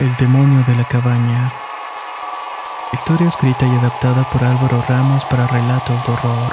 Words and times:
El 0.00 0.12
demonio 0.16 0.64
de 0.66 0.74
la 0.74 0.84
cabaña. 0.88 1.52
Historia 2.92 3.28
escrita 3.28 3.64
y 3.64 3.70
adaptada 3.76 4.28
por 4.28 4.42
Álvaro 4.42 4.82
Ramos 4.88 5.24
para 5.26 5.46
relatos 5.46 6.04
de 6.04 6.12
horror. 6.12 6.52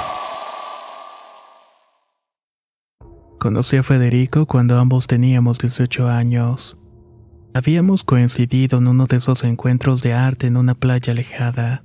Conocí 3.40 3.78
a 3.78 3.82
Federico 3.82 4.46
cuando 4.46 4.78
ambos 4.78 5.08
teníamos 5.08 5.58
18 5.58 6.06
años. 6.08 6.78
Habíamos 7.52 8.04
coincidido 8.04 8.78
en 8.78 8.86
uno 8.86 9.06
de 9.06 9.16
esos 9.16 9.42
encuentros 9.42 10.02
de 10.02 10.12
arte 10.12 10.46
en 10.46 10.56
una 10.56 10.76
playa 10.76 11.12
alejada. 11.12 11.82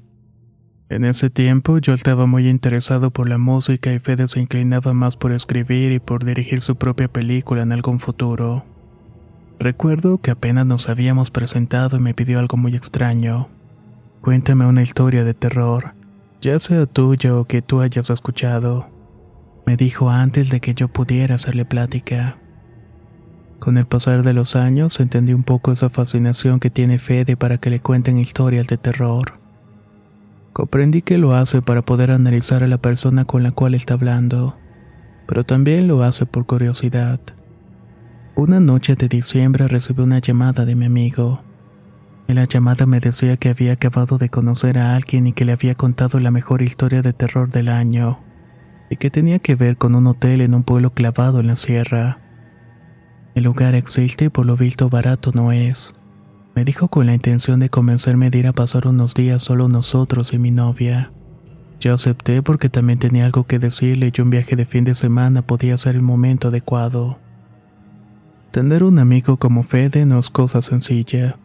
En 0.90 1.06
ese 1.06 1.32
tiempo 1.32 1.80
yo 1.80 1.96
estaba 1.96 2.28
muy 2.28 2.48
interesado 2.48 3.10
por 3.10 3.28
la 3.28 3.40
música 3.40 3.92
y 3.92 3.98
Fede 3.98 4.28
se 4.28 4.42
inclinaba 4.42 4.94
más 4.94 5.18
por 5.18 5.32
escribir 5.32 5.92
y 5.92 6.00
por 6.00 6.24
dirigir 6.24 6.62
su 6.62 6.76
propia 6.76 7.08
película 7.08 7.64
en 7.64 7.72
algún 7.72 8.00
futuro. 8.00 8.77
Recuerdo 9.60 10.20
que 10.20 10.30
apenas 10.30 10.68
nos 10.68 10.88
habíamos 10.88 11.32
presentado 11.32 11.98
y 11.98 12.00
me 12.00 12.14
pidió 12.14 12.38
algo 12.38 12.58
muy 12.58 12.76
extraño. 12.76 13.50
Cuéntame 14.22 14.68
una 14.68 14.84
historia 14.84 15.24
de 15.24 15.34
terror, 15.34 15.96
ya 16.42 16.60
sea 16.60 16.86
tuya 16.86 17.36
o 17.36 17.46
que 17.46 17.64
tú 17.64 17.82
hayas 17.82 18.12
escuchado. 18.12 18.88
Me 19.66 19.76
dijo 19.76 20.12
antes 20.12 20.52
de 20.52 20.60
que 20.60 20.76
yo 20.76 20.90
pudiera 20.90 21.36
hacerle 21.36 21.66
plática. 21.66 22.38
Con 23.58 23.80
el 23.80 23.88
pasar 23.88 24.22
de 24.22 24.34
los 24.34 24.56
años 24.56 25.00
entendí 25.00 25.34
un 25.34 25.44
poco 25.44 25.72
esa 25.72 25.90
fascinación 25.90 26.60
que 26.60 26.70
tiene 26.70 27.00
Fede 27.00 27.36
para 27.36 27.58
que 27.58 27.72
le 27.72 27.80
cuenten 27.80 28.20
historias 28.20 28.68
de 28.68 28.78
terror. 28.78 29.40
Comprendí 30.54 31.02
que 31.02 31.18
lo 31.18 31.34
hace 31.34 31.64
para 31.64 31.82
poder 31.82 32.12
analizar 32.12 32.62
a 32.62 32.68
la 32.68 32.78
persona 32.78 33.26
con 33.26 33.42
la 33.42 33.52
cual 33.52 33.74
está 33.74 33.96
hablando, 33.96 34.56
pero 35.28 35.44
también 35.44 35.88
lo 35.88 36.04
hace 36.04 36.28
por 36.28 36.46
curiosidad. 36.46 37.20
Una 38.38 38.60
noche 38.60 38.94
de 38.94 39.08
diciembre 39.08 39.68
recibí 39.68 40.04
una 40.04 40.20
llamada 40.20 40.64
de 40.64 40.76
mi 40.76 40.86
amigo. 40.86 41.42
En 42.28 42.36
la 42.36 42.46
llamada 42.46 42.86
me 42.86 43.00
decía 43.00 43.36
que 43.36 43.50
había 43.50 43.72
acabado 43.72 44.20
de 44.20 44.30
conocer 44.30 44.78
a 44.78 44.96
alguien 44.96 45.26
y 45.26 45.34
que 45.34 45.44
le 45.44 45.54
había 45.54 45.74
contado 45.74 46.20
la 46.20 46.30
mejor 46.30 46.62
historia 46.62 47.02
de 47.02 47.14
terror 47.14 47.50
del 47.50 47.68
año, 47.68 48.20
y 48.92 48.98
que 48.98 49.10
tenía 49.10 49.40
que 49.40 49.56
ver 49.56 49.78
con 49.78 49.96
un 49.96 50.06
hotel 50.06 50.42
en 50.42 50.54
un 50.54 50.62
pueblo 50.62 50.92
clavado 50.92 51.40
en 51.40 51.48
la 51.48 51.56
sierra. 51.56 52.20
El 53.34 53.46
lugar 53.46 53.74
existe 53.74 54.26
y 54.26 54.30
por 54.30 54.46
lo 54.46 54.56
visto 54.56 54.88
barato 54.88 55.32
no 55.34 55.52
es. 55.52 55.96
Me 56.54 56.64
dijo 56.64 56.90
con 56.90 57.08
la 57.08 57.16
intención 57.16 57.60
de 57.60 57.72
convencerme 57.72 58.30
de 58.30 58.38
ir 58.38 58.46
a 58.46 58.54
pasar 58.54 58.86
unos 58.86 59.16
días 59.16 59.42
solo 59.42 59.68
nosotros 59.68 60.32
y 60.34 60.38
mi 60.38 60.52
novia. 60.52 61.12
Yo 61.80 61.96
acepté 61.96 62.44
porque 62.44 62.70
también 62.70 63.00
tenía 63.00 63.26
algo 63.26 63.46
que 63.48 63.58
decirle 63.58 64.12
y 64.16 64.22
un 64.22 64.30
viaje 64.30 64.56
de 64.56 64.68
fin 64.68 64.84
de 64.84 64.94
semana 64.94 65.42
podía 65.42 65.76
ser 65.76 65.96
el 65.96 66.04
momento 66.04 66.50
adecuado. 66.50 67.18
Tener 68.58 68.84
un 68.84 68.98
amigo 68.98 69.38
como 69.38 69.62
Fede 69.62 70.08
no 70.08 70.18
es 70.18 70.32
cosa 70.32 70.64
sencilla. 70.64 71.38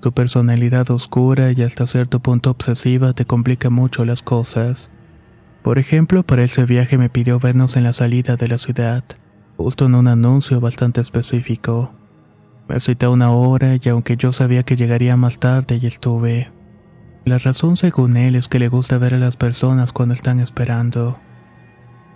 Tu 0.00 0.10
personalidad 0.10 0.90
oscura 0.90 1.52
y 1.52 1.62
hasta 1.62 1.86
cierto 1.86 2.18
punto 2.18 2.50
obsesiva 2.50 3.12
te 3.12 3.24
complica 3.24 3.70
mucho 3.70 4.04
las 4.04 4.20
cosas. 4.20 4.90
Por 5.62 5.78
ejemplo, 5.78 6.24
para 6.24 6.42
ese 6.42 6.64
viaje 6.64 6.98
me 6.98 7.08
pidió 7.08 7.38
vernos 7.38 7.76
en 7.76 7.84
la 7.84 7.92
salida 7.92 8.34
de 8.34 8.48
la 8.48 8.58
ciudad, 8.58 9.04
justo 9.56 9.86
en 9.86 9.94
un 9.94 10.08
anuncio 10.08 10.60
bastante 10.60 11.00
específico. 11.00 11.92
Me 12.68 12.80
cité 12.80 13.06
una 13.06 13.30
hora 13.30 13.76
y 13.80 13.88
aunque 13.88 14.16
yo 14.16 14.32
sabía 14.32 14.64
que 14.64 14.74
llegaría 14.74 15.16
más 15.16 15.38
tarde 15.38 15.78
y 15.80 15.86
estuve. 15.86 16.50
La 17.24 17.38
razón 17.38 17.76
según 17.76 18.16
él 18.16 18.34
es 18.34 18.48
que 18.48 18.58
le 18.58 18.66
gusta 18.66 18.98
ver 18.98 19.14
a 19.14 19.18
las 19.18 19.36
personas 19.36 19.92
cuando 19.92 20.14
están 20.14 20.40
esperando. 20.40 21.16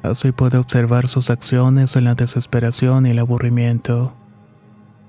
Así 0.02 0.32
puede 0.32 0.58
observar 0.58 1.06
sus 1.06 1.30
acciones 1.30 1.94
en 1.94 2.02
la 2.02 2.16
desesperación 2.16 3.06
y 3.06 3.10
el 3.10 3.20
aburrimiento. 3.20 4.16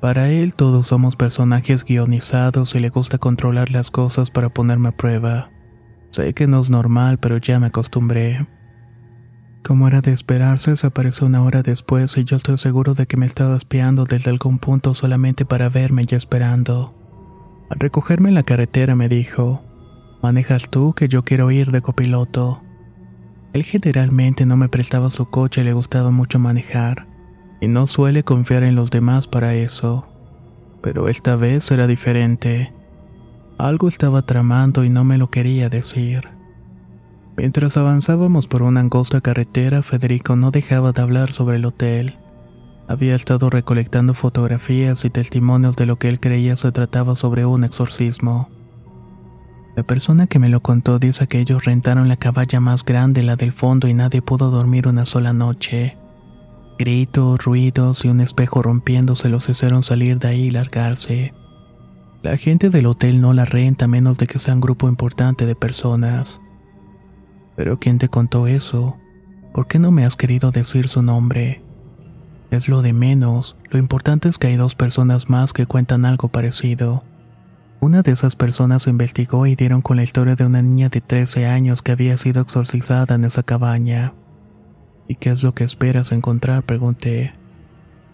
Para 0.01 0.31
él 0.31 0.55
todos 0.55 0.87
somos 0.87 1.15
personajes 1.15 1.85
guionizados 1.85 2.73
y 2.73 2.79
le 2.79 2.89
gusta 2.89 3.19
controlar 3.19 3.69
las 3.69 3.91
cosas 3.91 4.31
para 4.31 4.49
ponerme 4.49 4.89
a 4.89 4.97
prueba. 4.97 5.51
Sé 6.09 6.33
que 6.33 6.47
no 6.47 6.59
es 6.59 6.71
normal, 6.71 7.19
pero 7.19 7.37
ya 7.37 7.59
me 7.59 7.67
acostumbré. 7.67 8.47
Como 9.63 9.87
era 9.87 10.01
de 10.01 10.11
esperarse, 10.11 10.75
se 10.75 10.87
apareció 10.87 11.27
una 11.27 11.43
hora 11.43 11.61
después 11.61 12.17
y 12.17 12.23
yo 12.23 12.37
estoy 12.37 12.57
seguro 12.57 12.95
de 12.95 13.05
que 13.05 13.15
me 13.15 13.27
estaba 13.27 13.55
espiando 13.55 14.05
desde 14.05 14.31
algún 14.31 14.57
punto 14.57 14.95
solamente 14.95 15.45
para 15.45 15.69
verme 15.69 16.07
y 16.09 16.15
esperando. 16.15 16.95
Al 17.69 17.77
recogerme 17.77 18.29
en 18.29 18.35
la 18.35 18.43
carretera 18.43 18.95
me 18.95 19.07
dijo, 19.07 19.61
manejas 20.23 20.71
tú 20.71 20.93
que 20.93 21.09
yo 21.09 21.23
quiero 21.23 21.51
ir 21.51 21.69
de 21.69 21.83
copiloto. 21.83 22.63
Él 23.53 23.63
generalmente 23.63 24.47
no 24.47 24.57
me 24.57 24.67
prestaba 24.67 25.11
su 25.11 25.29
coche 25.29 25.61
y 25.61 25.65
le 25.65 25.73
gustaba 25.73 26.09
mucho 26.09 26.39
manejar 26.39 27.10
y 27.61 27.67
no 27.67 27.87
suele 27.87 28.23
confiar 28.23 28.63
en 28.63 28.75
los 28.75 28.89
demás 28.91 29.27
para 29.27 29.53
eso. 29.53 30.05
Pero 30.81 31.07
esta 31.07 31.35
vez 31.35 31.69
era 31.71 31.87
diferente. 31.87 32.73
Algo 33.57 33.87
estaba 33.87 34.23
tramando 34.23 34.83
y 34.83 34.89
no 34.89 35.03
me 35.03 35.19
lo 35.19 35.29
quería 35.29 35.69
decir. 35.69 36.27
Mientras 37.37 37.77
avanzábamos 37.77 38.47
por 38.47 38.63
una 38.63 38.81
angosta 38.81 39.21
carretera, 39.21 39.83
Federico 39.83 40.35
no 40.35 40.51
dejaba 40.51 40.91
de 40.91 41.01
hablar 41.01 41.31
sobre 41.31 41.57
el 41.57 41.65
hotel. 41.65 42.17
Había 42.87 43.15
estado 43.15 43.49
recolectando 43.49 44.15
fotografías 44.15 45.05
y 45.05 45.11
testimonios 45.11 45.75
de 45.75 45.85
lo 45.85 45.97
que 45.97 46.09
él 46.09 46.19
creía 46.19 46.57
se 46.57 46.71
trataba 46.71 47.15
sobre 47.15 47.45
un 47.45 47.63
exorcismo. 47.63 48.49
La 49.75 49.83
persona 49.83 50.27
que 50.27 50.39
me 50.39 50.49
lo 50.49 50.59
contó 50.61 50.99
dice 50.99 51.27
que 51.27 51.39
ellos 51.39 51.63
rentaron 51.63 52.09
la 52.09 52.17
caballa 52.17 52.59
más 52.59 52.83
grande, 52.83 53.23
la 53.23 53.37
del 53.37 53.53
fondo, 53.53 53.87
y 53.87 53.93
nadie 53.93 54.21
pudo 54.21 54.49
dormir 54.49 54.87
una 54.87 55.05
sola 55.05 55.31
noche. 55.31 56.00
Gritos, 56.81 57.45
ruidos 57.45 58.05
y 58.05 58.07
un 58.07 58.21
espejo 58.21 58.63
rompiéndose 58.63 59.29
los 59.29 59.47
hicieron 59.47 59.83
salir 59.83 60.17
de 60.17 60.29
ahí 60.29 60.41
y 60.45 60.49
largarse. 60.49 61.31
La 62.23 62.37
gente 62.37 62.71
del 62.71 62.87
hotel 62.87 63.21
no 63.21 63.33
la 63.33 63.45
renta 63.45 63.85
a 63.85 63.87
menos 63.87 64.17
de 64.17 64.25
que 64.25 64.39
sea 64.39 64.55
un 64.55 64.61
grupo 64.61 64.89
importante 64.89 65.45
de 65.45 65.53
personas. 65.53 66.41
Pero 67.55 67.77
¿quién 67.77 67.99
te 67.99 68.09
contó 68.09 68.47
eso? 68.47 68.97
¿Por 69.53 69.67
qué 69.67 69.77
no 69.77 69.91
me 69.91 70.05
has 70.05 70.15
querido 70.15 70.49
decir 70.49 70.89
su 70.89 71.03
nombre? 71.03 71.61
Es 72.49 72.67
lo 72.67 72.81
de 72.81 72.93
menos, 72.93 73.57
lo 73.69 73.77
importante 73.77 74.27
es 74.27 74.39
que 74.39 74.47
hay 74.47 74.55
dos 74.55 74.73
personas 74.73 75.29
más 75.29 75.53
que 75.53 75.67
cuentan 75.67 76.03
algo 76.03 76.29
parecido. 76.29 77.03
Una 77.79 78.01
de 78.01 78.09
esas 78.09 78.35
personas 78.35 78.87
investigó 78.87 79.45
y 79.45 79.55
dieron 79.55 79.83
con 79.83 79.97
la 79.97 80.03
historia 80.03 80.35
de 80.35 80.47
una 80.47 80.63
niña 80.63 80.89
de 80.89 81.01
13 81.01 81.45
años 81.45 81.83
que 81.83 81.91
había 81.91 82.17
sido 82.17 82.41
exorcizada 82.41 83.13
en 83.13 83.25
esa 83.25 83.43
cabaña. 83.43 84.15
¿Y 85.11 85.15
qué 85.15 85.29
es 85.29 85.43
lo 85.43 85.53
que 85.53 85.65
esperas 85.65 86.13
encontrar? 86.13 86.63
pregunté. 86.63 87.33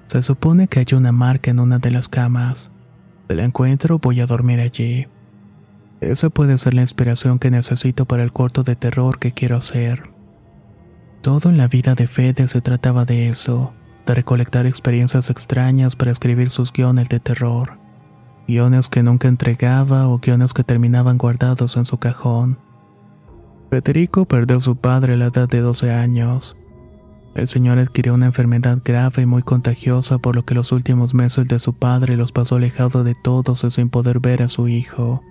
Se 0.08 0.24
supone 0.24 0.68
que 0.68 0.80
hay 0.80 0.88
una 0.94 1.12
marca 1.12 1.52
en 1.52 1.60
una 1.60 1.78
de 1.78 1.92
las 1.92 2.10
camas. 2.10 2.72
Si 3.30 3.36
la 3.36 3.44
encuentro, 3.44 4.00
voy 4.00 4.20
a 4.20 4.26
dormir 4.26 4.60
allí. 4.60 5.06
Esa 6.02 6.32
puede 6.32 6.58
ser 6.58 6.74
la 6.74 6.82
inspiración 6.82 7.38
que 7.38 7.52
necesito 7.52 8.06
para 8.06 8.24
el 8.24 8.34
corto 8.34 8.64
de 8.64 8.76
terror 8.76 9.20
que 9.20 9.32
quiero 9.32 9.58
hacer. 9.58 10.10
Todo 11.22 11.52
en 11.52 11.58
la 11.58 11.68
vida 11.68 11.94
de 11.94 12.08
Fede 12.08 12.48
se 12.48 12.62
trataba 12.62 13.06
de 13.06 13.30
eso, 13.30 13.74
de 14.08 14.16
recolectar 14.16 14.66
experiencias 14.66 15.30
extrañas 15.30 15.96
para 15.96 16.10
escribir 16.10 16.50
sus 16.50 16.74
guiones 16.74 17.10
de 17.10 17.20
terror. 17.20 17.78
Guiones 18.48 18.90
que 18.90 19.04
nunca 19.04 19.28
entregaba 19.28 20.08
o 20.08 20.18
guiones 20.18 20.52
que 20.52 20.64
terminaban 20.64 21.20
guardados 21.20 21.78
en 21.78 21.86
su 21.86 22.00
cajón. 22.00 22.58
Federico 23.70 24.26
perdió 24.26 24.58
a 24.58 24.62
su 24.62 24.78
padre 24.78 25.14
a 25.14 25.18
la 25.18 25.28
edad 25.28 25.48
de 25.48 25.60
12 25.60 25.92
años. 25.92 26.58
El 27.38 27.46
señor 27.46 27.78
adquirió 27.78 28.16
una 28.16 28.26
enfermedad 28.26 28.80
grave 28.84 29.22
y 29.22 29.26
muy 29.28 29.44
contagiosa 29.44 30.18
por 30.18 30.36
lo 30.36 30.44
que 30.44 30.56
los 30.56 30.72
últimos 30.72 31.14
meses 31.14 31.48
de 31.48 31.60
su 31.60 31.74
padre 31.74 32.18
los 32.18 32.32
pasó 32.32 32.56
alejado 32.56 33.04
de 33.04 33.14
todos 33.14 33.64
y 33.64 33.70
sin 33.70 33.90
poder 33.90 34.20
ver 34.20 34.42
a 34.42 34.48
su 34.48 34.68
hijo. 34.68 35.22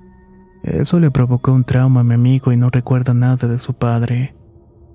Eso 0.62 1.00
le 1.00 1.10
provocó 1.10 1.50
un 1.52 1.64
trauma 1.64 2.00
a 2.00 2.04
mi 2.04 2.14
amigo 2.14 2.52
y 2.52 2.56
no 2.56 2.70
recuerda 2.70 3.12
nada 3.12 3.48
de 3.48 3.58
su 3.58 3.74
padre. 3.74 4.36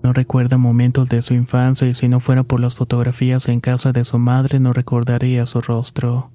No 0.01 0.13
recuerda 0.13 0.57
momentos 0.57 1.09
de 1.09 1.21
su 1.21 1.33
infancia 1.33 1.85
y 1.85 1.93
si 1.93 2.07
no 2.07 2.21
fuera 2.21 2.43
por 2.43 2.61
las 2.61 2.75
fotografías 2.75 3.49
en 3.49 3.59
casa 3.59 3.91
de 3.91 4.05
su 4.05 4.17
madre 4.17 4.61
no 4.61 4.71
recordaría 4.71 5.45
su 5.45 5.59
rostro. 5.59 6.31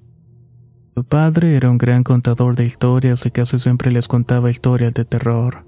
Su 0.93 1.03
padre 1.05 1.55
era 1.55 1.71
un 1.71 1.79
gran 1.79 2.03
contador 2.03 2.55
de 2.55 2.65
historias 2.65 3.25
y 3.25 3.31
casi 3.31 3.57
siempre 3.57 3.91
les 3.91 4.07
contaba 4.07 4.51
historias 4.51 4.93
de 4.93 5.05
terror. 5.05 5.65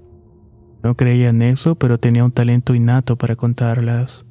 No 0.84 0.94
creía 0.94 1.30
en 1.30 1.42
eso, 1.42 1.74
pero 1.74 1.98
tenía 1.98 2.24
un 2.24 2.30
talento 2.30 2.76
innato 2.76 3.16
para 3.16 3.34
contarlas. 3.34 4.24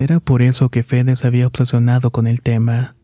Era 0.00 0.18
por 0.18 0.40
eso 0.40 0.70
que 0.70 0.82
Fede 0.82 1.14
se 1.14 1.26
había 1.26 1.46
obsesionado 1.46 2.10
con 2.10 2.26
el 2.26 2.40
tema. 2.40 2.96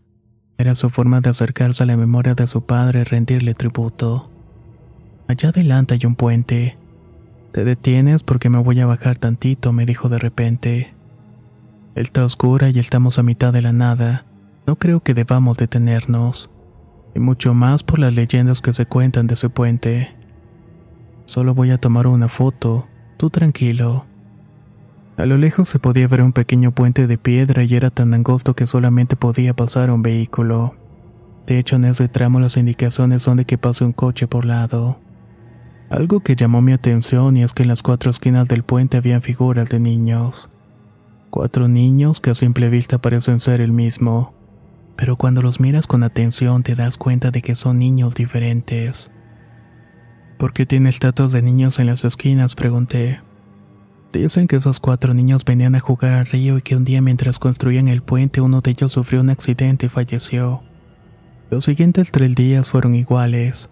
Era 0.56 0.74
su 0.74 0.88
forma 0.88 1.20
de 1.20 1.28
acercarse 1.28 1.82
a 1.82 1.86
la 1.86 1.98
memoria 1.98 2.34
de 2.34 2.46
su 2.46 2.64
padre 2.64 3.02
y 3.02 3.04
rendirle 3.04 3.52
tributo. 3.52 4.30
Allá 5.28 5.50
adelante 5.50 5.92
hay 5.92 6.06
un 6.06 6.14
puente. 6.14 6.78
Te 7.52 7.64
detienes 7.64 8.22
porque 8.22 8.48
me 8.48 8.56
voy 8.62 8.80
a 8.80 8.86
bajar 8.86 9.18
tantito, 9.18 9.74
me 9.74 9.84
dijo 9.84 10.08
de 10.08 10.16
repente. 10.16 10.94
Está 11.94 12.24
oscura 12.24 12.70
y 12.70 12.78
estamos 12.78 13.18
a 13.18 13.22
mitad 13.22 13.52
de 13.52 13.60
la 13.60 13.74
nada. 13.74 14.24
No 14.66 14.76
creo 14.76 15.00
que 15.00 15.12
debamos 15.12 15.58
detenernos. 15.58 16.48
Y 17.14 17.18
mucho 17.18 17.52
más 17.52 17.82
por 17.82 17.98
las 17.98 18.14
leyendas 18.14 18.62
que 18.62 18.72
se 18.72 18.86
cuentan 18.86 19.26
de 19.26 19.34
ese 19.34 19.50
puente. 19.50 20.16
Solo 21.26 21.52
voy 21.52 21.72
a 21.72 21.78
tomar 21.78 22.06
una 22.06 22.28
foto, 22.30 22.86
tú 23.18 23.28
tranquilo. 23.28 24.05
A 25.16 25.24
lo 25.24 25.38
lejos 25.38 25.68
se 25.70 25.78
podía 25.78 26.06
ver 26.08 26.20
un 26.20 26.32
pequeño 26.32 26.72
puente 26.72 27.06
de 27.06 27.16
piedra 27.16 27.64
y 27.64 27.74
era 27.74 27.90
tan 27.90 28.12
angosto 28.12 28.54
que 28.54 28.66
solamente 28.66 29.16
podía 29.16 29.54
pasar 29.54 29.90
un 29.90 30.02
vehículo. 30.02 30.74
De 31.46 31.58
hecho, 31.58 31.76
en 31.76 31.86
ese 31.86 32.08
tramo 32.08 32.38
las 32.38 32.58
indicaciones 32.58 33.22
son 33.22 33.38
de 33.38 33.46
que 33.46 33.56
pase 33.56 33.84
un 33.84 33.92
coche 33.92 34.26
por 34.26 34.44
lado. 34.44 35.00
Algo 35.88 36.20
que 36.20 36.36
llamó 36.36 36.60
mi 36.60 36.72
atención 36.72 37.36
y 37.36 37.44
es 37.44 37.54
que 37.54 37.62
en 37.62 37.68
las 37.68 37.82
cuatro 37.82 38.10
esquinas 38.10 38.48
del 38.48 38.62
puente 38.62 38.98
habían 38.98 39.22
figuras 39.22 39.70
de 39.70 39.80
niños. 39.80 40.50
Cuatro 41.30 41.66
niños 41.66 42.20
que 42.20 42.30
a 42.30 42.34
simple 42.34 42.68
vista 42.68 42.98
parecen 42.98 43.40
ser 43.40 43.60
el 43.60 43.72
mismo, 43.72 44.34
pero 44.96 45.16
cuando 45.16 45.40
los 45.40 45.60
miras 45.60 45.86
con 45.86 46.02
atención 46.02 46.62
te 46.62 46.74
das 46.74 46.98
cuenta 46.98 47.30
de 47.30 47.40
que 47.40 47.54
son 47.54 47.78
niños 47.78 48.14
diferentes. 48.14 49.10
¿Por 50.36 50.52
qué 50.52 50.66
tiene 50.66 50.90
estatuas 50.90 51.32
de 51.32 51.40
niños 51.40 51.78
en 51.78 51.86
las 51.86 52.04
esquinas? 52.04 52.54
pregunté. 52.54 53.20
Dicen 54.16 54.48
que 54.48 54.56
esos 54.56 54.80
cuatro 54.80 55.12
niños 55.12 55.44
venían 55.44 55.74
a 55.74 55.80
jugar 55.80 56.14
al 56.14 56.24
río 56.24 56.56
y 56.56 56.62
que 56.62 56.74
un 56.74 56.86
día 56.86 57.02
mientras 57.02 57.38
construían 57.38 57.86
el 57.86 58.02
puente 58.02 58.40
uno 58.40 58.62
de 58.62 58.70
ellos 58.70 58.92
sufrió 58.92 59.20
un 59.20 59.28
accidente 59.28 59.86
y 59.86 59.88
falleció. 59.90 60.62
Los 61.50 61.66
siguientes 61.66 62.12
tres 62.12 62.34
días 62.34 62.70
fueron 62.70 62.94
iguales 62.94 63.68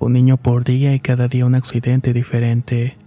un 0.00 0.14
niño 0.14 0.36
por 0.36 0.64
día 0.64 0.94
y 0.94 1.00
cada 1.00 1.28
día 1.28 1.46
un 1.46 1.54
accidente 1.54 2.12
diferente. 2.12 2.98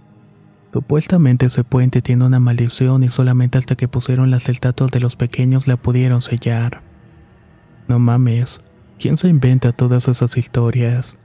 Supuestamente 0.72 1.46
ese 1.46 1.62
puente 1.62 2.00
tiene 2.00 2.24
una 2.24 2.40
maldición 2.40 3.04
y 3.04 3.10
solamente 3.10 3.58
hasta 3.58 3.76
que 3.76 3.86
pusieron 3.86 4.30
las 4.30 4.48
estatuas 4.48 4.90
de 4.90 5.00
los 5.00 5.14
pequeños 5.14 5.68
la 5.68 5.76
pudieron 5.76 6.22
sellar. 6.22 6.80
No 7.86 7.98
mames, 7.98 8.62
¿quién 8.98 9.18
se 9.18 9.28
inventa 9.28 9.72
todas 9.72 10.08
esas 10.08 10.38
historias? 10.38 11.18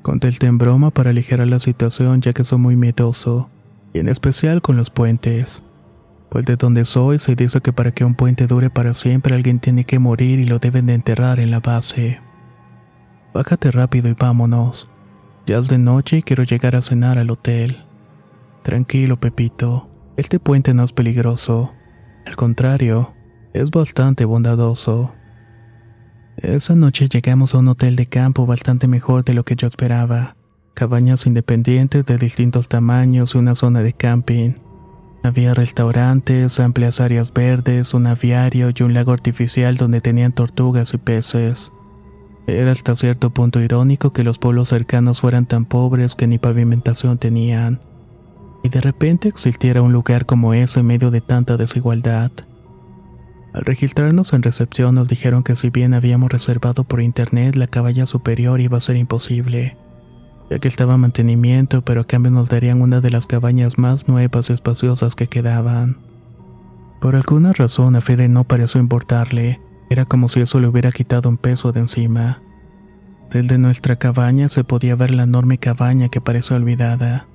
Contélte 0.00 0.46
en 0.46 0.56
broma 0.56 0.90
para 0.90 1.10
aligerar 1.10 1.48
la 1.48 1.60
situación 1.60 2.22
ya 2.22 2.32
que 2.32 2.44
soy 2.44 2.58
muy 2.58 2.76
miedoso, 2.76 3.50
y 3.92 3.98
en 3.98 4.08
especial 4.08 4.62
con 4.62 4.76
los 4.76 4.90
puentes. 4.90 5.62
Pues 6.28 6.46
de 6.46 6.56
donde 6.56 6.84
soy 6.84 7.18
se 7.18 7.34
dice 7.34 7.60
que 7.60 7.72
para 7.72 7.92
que 7.92 8.04
un 8.04 8.14
puente 8.14 8.46
dure 8.46 8.70
para 8.70 8.94
siempre 8.94 9.34
alguien 9.34 9.60
tiene 9.60 9.84
que 9.84 9.98
morir 9.98 10.38
y 10.38 10.46
lo 10.46 10.58
deben 10.58 10.86
de 10.86 10.94
enterrar 10.94 11.40
en 11.40 11.50
la 11.50 11.60
base. 11.60 12.20
Bájate 13.34 13.70
rápido 13.70 14.08
y 14.08 14.14
vámonos. 14.14 14.90
Ya 15.46 15.58
es 15.58 15.68
de 15.68 15.78
noche 15.78 16.18
y 16.18 16.22
quiero 16.22 16.44
llegar 16.44 16.76
a 16.76 16.80
cenar 16.80 17.18
al 17.18 17.30
hotel. 17.30 17.84
Tranquilo, 18.62 19.18
Pepito. 19.18 19.90
Este 20.16 20.38
puente 20.38 20.72
no 20.72 20.84
es 20.84 20.92
peligroso. 20.92 21.72
Al 22.24 22.36
contrario, 22.36 23.12
es 23.52 23.70
bastante 23.70 24.24
bondadoso. 24.24 25.12
Esa 26.36 26.74
noche 26.74 27.08
llegamos 27.08 27.54
a 27.54 27.58
un 27.58 27.68
hotel 27.68 27.96
de 27.96 28.06
campo 28.06 28.46
bastante 28.46 28.86
mejor 28.86 29.24
de 29.24 29.34
lo 29.34 29.44
que 29.44 29.56
yo 29.56 29.66
esperaba. 29.66 30.36
Cabañas 30.74 31.26
independientes 31.26 32.06
de 32.06 32.16
distintos 32.16 32.68
tamaños 32.68 33.34
y 33.34 33.38
una 33.38 33.54
zona 33.54 33.82
de 33.82 33.92
camping. 33.92 34.54
Había 35.22 35.52
restaurantes, 35.52 36.58
amplias 36.60 36.98
áreas 36.98 37.32
verdes, 37.32 37.92
un 37.92 38.06
aviario 38.06 38.70
y 38.74 38.82
un 38.82 38.94
lago 38.94 39.12
artificial 39.12 39.76
donde 39.76 40.00
tenían 40.00 40.32
tortugas 40.32 40.94
y 40.94 40.98
peces. 40.98 41.72
Era 42.46 42.72
hasta 42.72 42.94
cierto 42.94 43.30
punto 43.30 43.60
irónico 43.60 44.12
que 44.12 44.24
los 44.24 44.38
pueblos 44.38 44.70
cercanos 44.70 45.20
fueran 45.20 45.46
tan 45.46 45.66
pobres 45.66 46.16
que 46.16 46.26
ni 46.26 46.38
pavimentación 46.38 47.18
tenían, 47.18 47.80
y 48.64 48.70
de 48.70 48.80
repente 48.80 49.28
existiera 49.28 49.82
un 49.82 49.92
lugar 49.92 50.26
como 50.26 50.54
ese 50.54 50.80
en 50.80 50.86
medio 50.86 51.10
de 51.10 51.20
tanta 51.20 51.56
desigualdad. 51.56 52.32
Al 53.52 53.64
registrarnos 53.64 54.32
en 54.32 54.42
recepción 54.42 54.94
nos 54.94 55.08
dijeron 55.08 55.44
que 55.44 55.54
si 55.54 55.68
bien 55.68 55.92
habíamos 55.92 56.32
reservado 56.32 56.84
por 56.84 57.02
internet 57.02 57.54
la 57.56 57.66
caballa 57.66 58.06
superior 58.06 58.60
iba 58.60 58.78
a 58.78 58.80
ser 58.80 58.96
imposible, 58.96 59.76
ya 60.50 60.58
que 60.58 60.68
estaba 60.68 60.94
en 60.94 61.00
mantenimiento, 61.00 61.82
pero 61.82 62.02
a 62.02 62.04
cambio 62.04 62.30
nos 62.30 62.48
darían 62.48 62.82
una 62.82 63.00
de 63.00 63.10
las 63.10 63.26
cabañas 63.26 63.78
más 63.78 64.08
nuevas 64.08 64.50
y 64.50 64.52
espaciosas 64.52 65.14
que 65.14 65.26
quedaban. 65.26 65.96
Por 67.00 67.16
alguna 67.16 67.52
razón 67.52 67.96
a 67.96 68.00
Fede 68.00 68.28
no 68.28 68.44
pareció 68.44 68.80
importarle, 68.80 69.60
era 69.90 70.04
como 70.06 70.28
si 70.28 70.40
eso 70.40 70.60
le 70.60 70.68
hubiera 70.68 70.90
quitado 70.90 71.28
un 71.28 71.36
peso 71.36 71.72
de 71.72 71.80
encima. 71.80 72.40
Desde 73.30 73.58
nuestra 73.58 73.96
cabaña 73.96 74.48
se 74.48 74.64
podía 74.64 74.94
ver 74.94 75.14
la 75.14 75.24
enorme 75.24 75.58
cabaña 75.58 76.08
que 76.08 76.20
pareció 76.20 76.56
olvidada, 76.56 77.26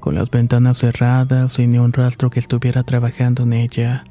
con 0.00 0.14
las 0.14 0.30
ventanas 0.30 0.78
cerradas 0.78 1.58
y 1.58 1.66
ni 1.66 1.78
un 1.78 1.92
rastro 1.92 2.30
que 2.30 2.40
estuviera 2.40 2.82
trabajando 2.82 3.44
en 3.44 3.52
ella. 3.52 4.04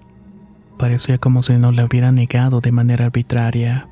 Parecía 0.77 1.17
como 1.17 1.41
si 1.41 1.57
nos 1.57 1.75
la 1.75 1.83
hubiera 1.83 2.13
negado 2.13 2.61
de 2.61 2.71
manera 2.71 3.07
arbitraria. 3.07 3.88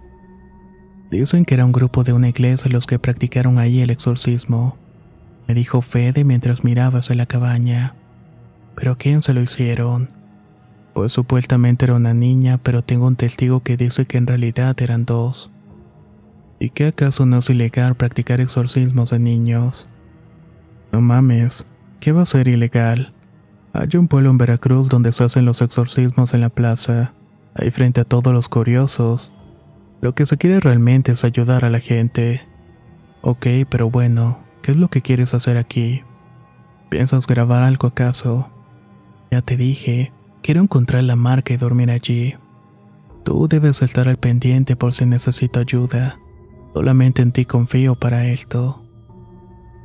Dicen 1.11 1.45
que 1.45 1.53
era 1.53 1.65
un 1.65 1.71
grupo 1.71 2.03
de 2.03 2.13
una 2.13 2.29
iglesia 2.29 2.69
los 2.71 2.85
que 2.85 2.99
practicaron 2.99 3.59
ahí 3.59 3.81
el 3.81 3.89
exorcismo, 3.89 4.77
me 5.47 5.53
dijo 5.53 5.81
Fede 5.81 6.23
mientras 6.23 6.63
miraba 6.63 6.99
hacia 6.99 7.15
la 7.15 7.25
cabaña. 7.25 7.95
¿Pero 8.75 8.97
quién 8.97 9.21
se 9.21 9.33
lo 9.33 9.41
hicieron? 9.41 10.09
pues 10.97 11.13
supuestamente 11.13 11.85
era 11.85 11.93
una 11.93 12.15
niña, 12.15 12.57
pero 12.57 12.83
tengo 12.83 13.05
un 13.05 13.15
testigo 13.15 13.59
que 13.59 13.77
dice 13.77 14.07
que 14.07 14.17
en 14.17 14.25
realidad 14.25 14.75
eran 14.81 15.05
dos. 15.05 15.51
¿Y 16.59 16.71
qué 16.71 16.87
acaso 16.87 17.27
no 17.27 17.37
es 17.37 17.51
ilegal 17.51 17.93
practicar 17.93 18.41
exorcismos 18.41 19.11
de 19.11 19.19
niños? 19.19 19.87
No 20.91 20.99
mames, 21.01 21.67
¿qué 21.99 22.13
va 22.13 22.23
a 22.23 22.25
ser 22.25 22.47
ilegal? 22.47 23.13
Hay 23.73 23.89
un 23.95 24.07
pueblo 24.07 24.31
en 24.31 24.39
Veracruz 24.39 24.89
donde 24.89 25.11
se 25.11 25.23
hacen 25.23 25.45
los 25.45 25.61
exorcismos 25.61 26.33
en 26.33 26.41
la 26.41 26.49
plaza, 26.49 27.13
ahí 27.53 27.69
frente 27.69 28.01
a 28.01 28.03
todos 28.03 28.33
los 28.33 28.49
curiosos. 28.49 29.31
Lo 30.01 30.13
que 30.13 30.25
se 30.25 30.37
quiere 30.37 30.59
realmente 30.59 31.11
es 31.11 31.23
ayudar 31.23 31.65
a 31.65 31.69
la 31.69 31.79
gente. 31.79 32.41
Ok, 33.21 33.47
pero 33.69 33.89
bueno, 33.89 34.39
¿qué 34.61 34.71
es 34.71 34.77
lo 34.77 34.89
que 34.89 35.01
quieres 35.01 35.33
hacer 35.33 35.57
aquí? 35.57 36.03
¿Piensas 36.89 37.27
grabar 37.27 37.63
algo 37.63 37.87
acaso? 37.87 38.49
Ya 39.31 39.41
te 39.41 39.57
dije, 39.57 40.11
Quiero 40.47 40.61
encontrar 40.61 41.03
la 41.03 41.17
marca 41.17 41.53
y 41.53 41.57
dormir 41.57 41.91
allí. 41.91 42.35
Tú 43.25 43.49
debes 43.49 43.81
estar 43.81 44.07
al 44.07 44.15
pendiente 44.15 44.77
por 44.77 44.93
si 44.93 45.05
necesito 45.05 45.59
ayuda. 45.59 46.19
Solamente 46.73 47.21
en 47.21 47.33
ti 47.33 47.43
confío 47.43 47.95
para 47.95 48.25
esto. 48.27 48.81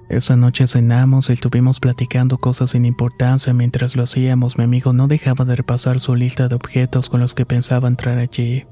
Esa 0.08 0.36
noche 0.36 0.68
cenamos 0.68 1.30
y 1.30 1.32
estuvimos 1.32 1.80
platicando 1.80 2.38
cosas 2.38 2.70
sin 2.70 2.84
importancia 2.84 3.52
mientras 3.52 3.96
lo 3.96 4.04
hacíamos. 4.04 4.56
Mi 4.56 4.62
amigo 4.62 4.92
no 4.92 5.08
dejaba 5.08 5.44
de 5.44 5.56
repasar 5.56 5.98
su 5.98 6.14
lista 6.14 6.46
de 6.46 6.54
objetos 6.54 7.08
con 7.08 7.18
los 7.18 7.34
que 7.34 7.44
pensaba 7.44 7.88
entrar 7.88 8.18
allí. 8.18 8.64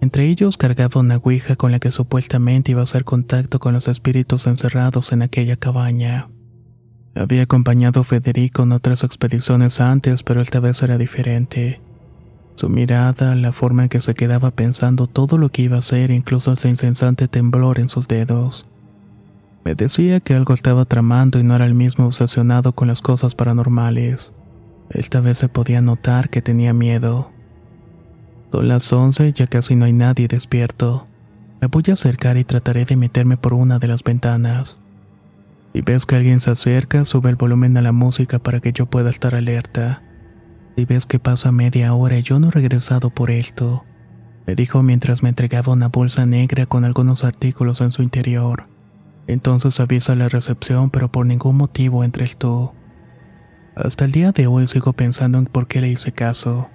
Entre 0.00 0.28
ellos 0.28 0.56
cargaba 0.56 1.00
una 1.00 1.18
ouija 1.18 1.56
con 1.56 1.72
la 1.72 1.78
que 1.78 1.90
supuestamente 1.90 2.72
iba 2.72 2.80
a 2.80 2.84
hacer 2.84 3.04
contacto 3.04 3.58
con 3.58 3.74
los 3.74 3.86
espíritus 3.86 4.46
encerrados 4.46 5.12
en 5.12 5.22
aquella 5.22 5.56
cabaña. 5.56 6.28
Había 7.14 7.42
acompañado 7.42 8.00
a 8.00 8.04
Federico 8.04 8.62
en 8.62 8.72
otras 8.72 9.04
expediciones 9.04 9.80
antes, 9.80 10.22
pero 10.22 10.40
esta 10.40 10.60
vez 10.60 10.82
era 10.82 10.96
diferente. 10.96 11.80
Su 12.54 12.68
mirada, 12.68 13.34
la 13.34 13.52
forma 13.52 13.84
en 13.84 13.88
que 13.88 14.00
se 14.00 14.14
quedaba 14.14 14.52
pensando 14.52 15.06
todo 15.06 15.36
lo 15.38 15.50
que 15.50 15.62
iba 15.62 15.76
a 15.76 15.80
hacer, 15.80 16.10
incluso 16.10 16.52
ese 16.52 16.68
incesante 16.68 17.28
temblor 17.28 17.78
en 17.78 17.88
sus 17.88 18.08
dedos. 18.08 18.68
Me 19.64 19.74
decía 19.74 20.20
que 20.20 20.34
algo 20.34 20.54
estaba 20.54 20.86
tramando 20.86 21.38
y 21.38 21.42
no 21.42 21.56
era 21.56 21.66
el 21.66 21.74
mismo 21.74 22.06
obsesionado 22.06 22.72
con 22.72 22.88
las 22.88 23.02
cosas 23.02 23.34
paranormales. 23.34 24.32
Esta 24.88 25.20
vez 25.20 25.38
se 25.38 25.48
podía 25.48 25.80
notar 25.80 26.30
que 26.30 26.42
tenía 26.42 26.72
miedo. 26.72 27.30
Son 28.50 28.68
las 28.68 28.92
once 28.92 29.28
y 29.28 29.32
ya 29.32 29.46
casi 29.46 29.76
no 29.76 29.84
hay 29.84 29.92
nadie 29.92 30.28
despierto. 30.28 31.06
Me 31.60 31.68
voy 31.68 31.84
a 31.88 31.92
acercar 31.92 32.36
y 32.36 32.44
trataré 32.44 32.84
de 32.84 32.96
meterme 32.96 33.36
por 33.36 33.54
una 33.54 33.78
de 33.78 33.86
las 33.86 34.02
ventanas. 34.02 34.80
Si 35.72 35.82
ves 35.82 36.06
que 36.06 36.16
alguien 36.16 36.40
se 36.40 36.50
acerca, 36.50 37.04
sube 37.04 37.30
el 37.30 37.36
volumen 37.36 37.76
a 37.76 37.82
la 37.82 37.92
música 37.92 38.38
para 38.38 38.60
que 38.60 38.72
yo 38.72 38.86
pueda 38.86 39.10
estar 39.10 39.34
alerta. 39.34 40.02
Y 40.76 40.84
ves 40.84 41.06
que 41.06 41.18
pasa 41.18 41.52
media 41.52 41.94
hora 41.94 42.18
y 42.18 42.22
yo 42.22 42.40
no 42.40 42.48
he 42.48 42.50
regresado 42.50 43.10
por 43.10 43.30
esto, 43.30 43.84
me 44.46 44.56
dijo 44.56 44.82
mientras 44.82 45.22
me 45.22 45.28
entregaba 45.28 45.72
una 45.72 45.88
bolsa 45.88 46.26
negra 46.26 46.66
con 46.66 46.84
algunos 46.84 47.22
artículos 47.22 47.80
en 47.80 47.92
su 47.92 48.02
interior. 48.02 48.66
Entonces 49.28 49.78
avisa 49.78 50.16
la 50.16 50.28
recepción, 50.28 50.90
pero 50.90 51.12
por 51.12 51.24
ningún 51.24 51.56
motivo 51.56 52.02
entres 52.02 52.36
tú. 52.36 52.72
Hasta 53.76 54.04
el 54.06 54.10
día 54.10 54.32
de 54.32 54.48
hoy 54.48 54.66
sigo 54.66 54.92
pensando 54.92 55.38
en 55.38 55.46
por 55.46 55.68
qué 55.68 55.80
le 55.80 55.88
hice 55.88 56.10
caso. 56.10 56.68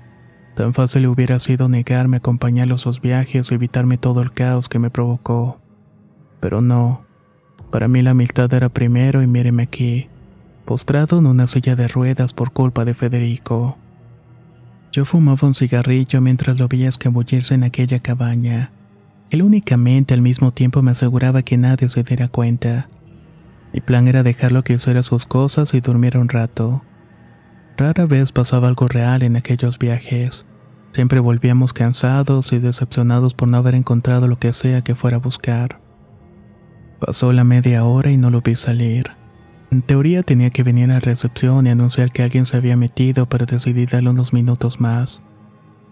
Tan 0.55 0.73
fácil 0.73 1.07
hubiera 1.07 1.37
sido 1.39 1.67
negarme 1.67 2.17
a 2.17 2.19
acompañarlo 2.19 2.75
a 2.75 2.77
sus 2.77 3.01
viajes 3.01 3.51
y 3.51 3.55
evitarme 3.55 3.97
todo 3.97 4.21
el 4.21 4.31
caos 4.31 4.69
que 4.69 4.79
me 4.79 4.89
provocó. 4.89 5.59
Pero 6.39 6.61
no. 6.61 7.01
Para 7.71 7.89
mí 7.89 8.01
la 8.01 8.11
amistad 8.11 8.53
era 8.53 8.69
primero 8.69 9.21
y 9.21 9.27
míreme 9.27 9.63
aquí, 9.63 10.07
postrado 10.63 11.19
en 11.19 11.27
una 11.27 11.47
silla 11.47 11.75
de 11.75 11.89
ruedas 11.89 12.33
por 12.33 12.51
culpa 12.53 12.85
de 12.85 12.93
Federico. 12.93 13.77
Yo 14.93 15.03
fumaba 15.03 15.45
un 15.45 15.55
cigarrillo 15.55 16.21
mientras 16.21 16.57
lo 16.57 16.69
veía 16.69 16.87
escabullirse 16.87 17.53
en 17.53 17.65
aquella 17.65 17.99
cabaña. 17.99 18.71
Él 19.29 19.41
únicamente 19.41 20.13
al 20.13 20.21
mismo 20.21 20.53
tiempo 20.53 20.81
me 20.81 20.91
aseguraba 20.91 21.41
que 21.41 21.57
nadie 21.57 21.89
se 21.89 22.03
diera 22.03 22.29
cuenta. 22.29 22.87
Mi 23.73 23.81
plan 23.81 24.07
era 24.07 24.23
dejarlo 24.23 24.63
que 24.63 24.73
hiciera 24.73 25.03
sus 25.03 25.25
cosas 25.25 25.73
y 25.73 25.81
durmiera 25.81 26.21
un 26.21 26.29
rato. 26.29 26.81
Rara 27.77 28.05
vez 28.05 28.31
pasaba 28.31 28.67
algo 28.67 28.87
real 28.87 29.21
en 29.23 29.35
aquellos 29.35 29.77
viajes. 29.77 30.45
Siempre 30.93 31.19
volvíamos 31.19 31.73
cansados 31.73 32.53
y 32.53 32.59
decepcionados 32.59 33.33
por 33.33 33.49
no 33.49 33.57
haber 33.57 33.75
encontrado 33.75 34.29
lo 34.29 34.39
que 34.39 34.53
sea 34.53 34.81
que 34.81 34.95
fuera 34.95 35.17
a 35.17 35.19
buscar. 35.19 35.81
Pasó 36.99 37.33
la 37.33 37.43
media 37.43 37.83
hora 37.83 38.11
y 38.11 38.17
no 38.17 38.29
lo 38.29 38.41
vi 38.41 38.55
salir. 38.55 39.11
En 39.71 39.81
teoría 39.81 40.23
tenía 40.23 40.51
que 40.51 40.63
venir 40.63 40.89
a 40.91 41.01
recepción 41.01 41.67
y 41.67 41.69
anunciar 41.69 42.11
que 42.11 42.23
alguien 42.23 42.45
se 42.45 42.55
había 42.55 42.77
metido, 42.77 43.27
pero 43.27 43.45
decidí 43.45 43.85
darle 43.85 44.11
unos 44.11 44.31
minutos 44.31 44.79
más. 44.79 45.21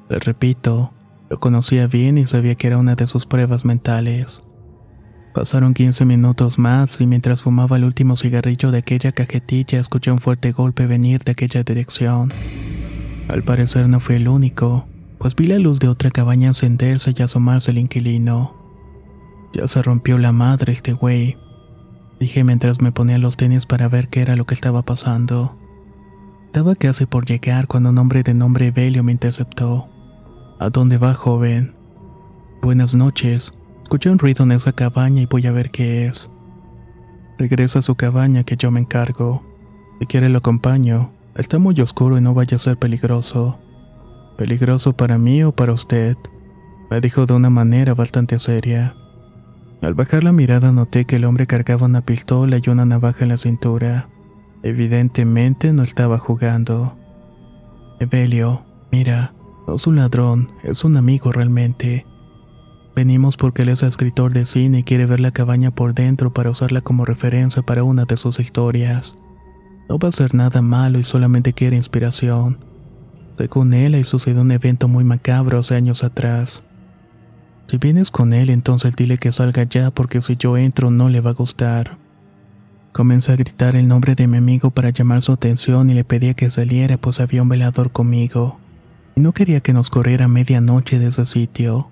Le 0.09 0.19
repito, 0.19 0.93
lo 1.29 1.41
conocía 1.41 1.87
bien 1.87 2.17
y 2.17 2.25
sabía 2.25 2.55
que 2.55 2.67
era 2.67 2.77
una 2.77 2.95
de 2.95 3.07
sus 3.07 3.25
pruebas 3.25 3.65
mentales. 3.65 4.41
Pasaron 5.33 5.73
15 5.73 6.05
minutos 6.05 6.59
más 6.59 7.01
y 7.01 7.07
mientras 7.07 7.41
fumaba 7.41 7.77
el 7.77 7.85
último 7.85 8.15
cigarrillo 8.15 8.69
de 8.69 8.77
aquella 8.77 9.13
cajetilla 9.13 9.79
escuché 9.79 10.11
un 10.11 10.19
fuerte 10.19 10.51
golpe 10.51 10.85
venir 10.85 11.23
de 11.23 11.31
aquella 11.31 11.63
dirección. 11.63 12.31
Al 13.27 13.41
parecer 13.41 13.89
no 13.89 13.99
fue 13.99 14.17
el 14.17 14.27
único, 14.27 14.85
pues 15.17 15.35
vi 15.35 15.47
la 15.47 15.57
luz 15.57 15.79
de 15.79 15.87
otra 15.87 16.11
cabaña 16.11 16.49
encenderse 16.49 17.15
y 17.17 17.21
asomarse 17.23 17.71
el 17.71 17.79
inquilino. 17.79 18.53
Ya 19.53 19.67
se 19.67 19.81
rompió 19.81 20.19
la 20.19 20.31
madre 20.31 20.71
este 20.71 20.93
güey, 20.93 21.37
dije 22.19 22.43
mientras 22.43 22.79
me 22.79 22.91
ponía 22.91 23.17
los 23.17 23.35
tenis 23.35 23.65
para 23.65 23.87
ver 23.87 24.09
qué 24.09 24.21
era 24.21 24.35
lo 24.35 24.45
que 24.45 24.53
estaba 24.53 24.83
pasando. 24.83 25.57
Estaba 26.45 26.75
casi 26.75 27.07
por 27.07 27.25
llegar 27.25 27.65
cuando 27.65 27.89
un 27.89 27.97
hombre 27.97 28.21
de 28.21 28.35
nombre 28.35 28.67
Evelio 28.67 29.03
me 29.03 29.11
interceptó. 29.11 29.87
¿A 30.59 30.69
dónde 30.69 30.99
va, 30.99 31.15
joven? 31.15 31.73
Buenas 32.61 32.93
noches. 32.93 33.51
Escuché 33.93 34.09
un 34.09 34.17
ruido 34.17 34.43
en 34.43 34.53
esa 34.53 34.71
cabaña 34.71 35.21
y 35.21 35.27
voy 35.27 35.45
a 35.45 35.51
ver 35.51 35.69
qué 35.69 36.07
es. 36.07 36.27
Regresa 37.37 37.77
a 37.77 37.83
su 37.83 37.93
cabaña 37.93 38.43
que 38.43 38.57
yo 38.57 38.71
me 38.71 38.79
encargo. 38.79 39.43
Si 39.99 40.07
quiere 40.07 40.29
lo 40.29 40.39
acompaño. 40.39 41.11
Está 41.35 41.59
muy 41.59 41.79
oscuro 41.79 42.17
y 42.17 42.21
no 42.21 42.33
vaya 42.33 42.55
a 42.55 42.57
ser 42.57 42.77
peligroso. 42.77 43.59
¿Peligroso 44.35 44.93
para 44.93 45.19
mí 45.19 45.43
o 45.43 45.51
para 45.51 45.73
usted? 45.73 46.17
Me 46.89 47.01
dijo 47.01 47.27
de 47.27 47.35
una 47.35 47.51
manera 47.51 47.93
bastante 47.93 48.39
seria. 48.39 48.95
Al 49.83 49.93
bajar 49.93 50.23
la 50.23 50.31
mirada 50.31 50.71
noté 50.71 51.05
que 51.05 51.17
el 51.17 51.25
hombre 51.25 51.45
cargaba 51.45 51.85
una 51.85 52.01
pistola 52.01 52.57
y 52.59 52.67
una 52.71 52.85
navaja 52.85 53.25
en 53.25 53.29
la 53.29 53.37
cintura. 53.37 54.09
Evidentemente 54.63 55.71
no 55.71 55.83
estaba 55.83 56.17
jugando. 56.17 56.97
Evelio, 57.99 58.63
mira, 58.91 59.35
no 59.67 59.75
es 59.75 59.85
un 59.85 59.97
ladrón, 59.97 60.49
es 60.63 60.83
un 60.83 60.97
amigo 60.97 61.31
realmente. 61.31 62.07
Venimos 62.95 63.37
porque 63.37 63.63
él 63.63 63.69
es 63.69 63.81
escritor 63.81 64.33
de 64.33 64.45
cine 64.45 64.79
y 64.79 64.83
quiere 64.83 65.07
ver 65.07 65.19
la 65.19 65.31
cabaña 65.31 65.71
por 65.71 65.95
dentro 65.95 66.31
para 66.31 66.51
usarla 66.51 66.81
como 66.81 67.05
referencia 67.05 67.63
para 67.63 67.83
una 67.83 68.05
de 68.05 68.17
sus 68.17 68.39
historias. 68.39 69.15
No 69.89 69.97
va 69.97 70.09
a 70.09 70.11
ser 70.11 70.35
nada 70.35 70.61
malo 70.61 70.99
y 70.99 71.03
solamente 71.03 71.53
quiere 71.53 71.75
inspiración. 71.75 72.59
Según 73.37 73.73
él, 73.73 73.95
ahí 73.95 74.03
sucedió 74.03 74.41
un 74.41 74.51
evento 74.51 74.87
muy 74.87 75.03
macabro 75.03 75.59
hace 75.59 75.75
años 75.75 76.03
atrás. 76.03 76.61
Si 77.65 77.77
vienes 77.77 78.11
con 78.11 78.33
él, 78.33 78.51
entonces 78.51 78.95
dile 78.95 79.17
que 79.17 79.31
salga 79.31 79.63
ya 79.63 79.89
porque 79.89 80.21
si 80.21 80.35
yo 80.35 80.57
entro 80.57 80.91
no 80.91 81.09
le 81.09 81.19
va 81.21 81.31
a 81.31 81.33
gustar. 81.33 81.97
Comencé 82.91 83.31
a 83.31 83.35
gritar 83.35 83.75
el 83.75 83.87
nombre 83.87 84.13
de 84.13 84.27
mi 84.27 84.37
amigo 84.37 84.69
para 84.69 84.91
llamar 84.91 85.23
su 85.23 85.31
atención 85.31 85.89
y 85.89 85.95
le 85.95 86.03
pedía 86.03 86.35
que 86.35 86.51
saliera 86.51 86.97
pues 86.97 87.19
había 87.19 87.41
un 87.41 87.49
velador 87.49 87.91
conmigo. 87.91 88.59
Y 89.15 89.21
no 89.21 89.31
quería 89.31 89.61
que 89.61 89.73
nos 89.73 89.89
corriera 89.89 90.27
medianoche 90.27 90.99
de 90.99 91.07
ese 91.07 91.25
sitio. 91.25 91.89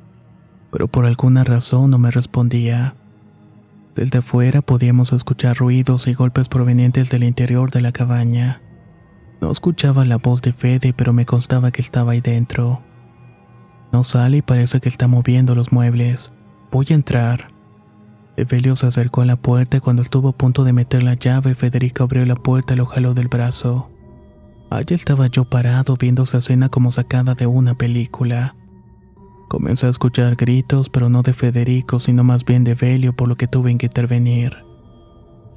Pero 0.71 0.87
por 0.87 1.05
alguna 1.05 1.43
razón 1.43 1.91
no 1.91 1.97
me 1.97 2.11
respondía. 2.11 2.95
Desde 3.95 4.19
afuera 4.19 4.61
podíamos 4.61 5.11
escuchar 5.11 5.57
ruidos 5.57 6.07
y 6.07 6.13
golpes 6.13 6.47
provenientes 6.47 7.09
del 7.09 7.23
interior 7.23 7.71
de 7.71 7.81
la 7.81 7.91
cabaña. 7.91 8.61
No 9.41 9.51
escuchaba 9.51 10.05
la 10.05 10.17
voz 10.17 10.41
de 10.41 10.53
Fede, 10.53 10.93
pero 10.93 11.13
me 11.13 11.25
constaba 11.25 11.71
que 11.71 11.81
estaba 11.81 12.13
ahí 12.13 12.21
dentro. 12.21 12.81
No 13.91 14.03
sale 14.03 14.37
y 14.37 14.41
parece 14.41 14.79
que 14.79 14.87
está 14.87 15.07
moviendo 15.07 15.55
los 15.55 15.71
muebles. 15.71 16.31
Voy 16.71 16.85
a 16.91 16.93
entrar. 16.93 17.51
Evelio 18.37 18.77
se 18.77 18.87
acercó 18.87 19.21
a 19.21 19.25
la 19.25 19.35
puerta 19.35 19.77
y 19.77 19.79
cuando 19.81 20.01
estuvo 20.01 20.29
a 20.29 20.37
punto 20.37 20.63
de 20.63 20.71
meter 20.71 21.03
la 21.03 21.15
llave, 21.15 21.53
Federica 21.53 22.03
abrió 22.03 22.25
la 22.25 22.35
puerta 22.35 22.73
y 22.73 22.77
lo 22.77 22.85
jaló 22.85 23.13
del 23.13 23.27
brazo. 23.27 23.89
Allí 24.69 24.95
estaba 24.95 25.27
yo 25.27 25.43
parado 25.43 25.97
viendo 25.97 26.23
esa 26.23 26.37
escena 26.37 26.69
como 26.69 26.93
sacada 26.93 27.35
de 27.35 27.45
una 27.45 27.75
película. 27.75 28.55
Comencé 29.51 29.85
a 29.85 29.89
escuchar 29.89 30.37
gritos, 30.37 30.87
pero 30.87 31.09
no 31.09 31.23
de 31.23 31.33
Federico, 31.33 31.99
sino 31.99 32.23
más 32.23 32.45
bien 32.45 32.63
de 32.63 32.71
Evelio, 32.71 33.11
por 33.11 33.27
lo 33.27 33.35
que 33.35 33.47
tuve 33.47 33.77
que 33.77 33.87
intervenir. 33.87 34.55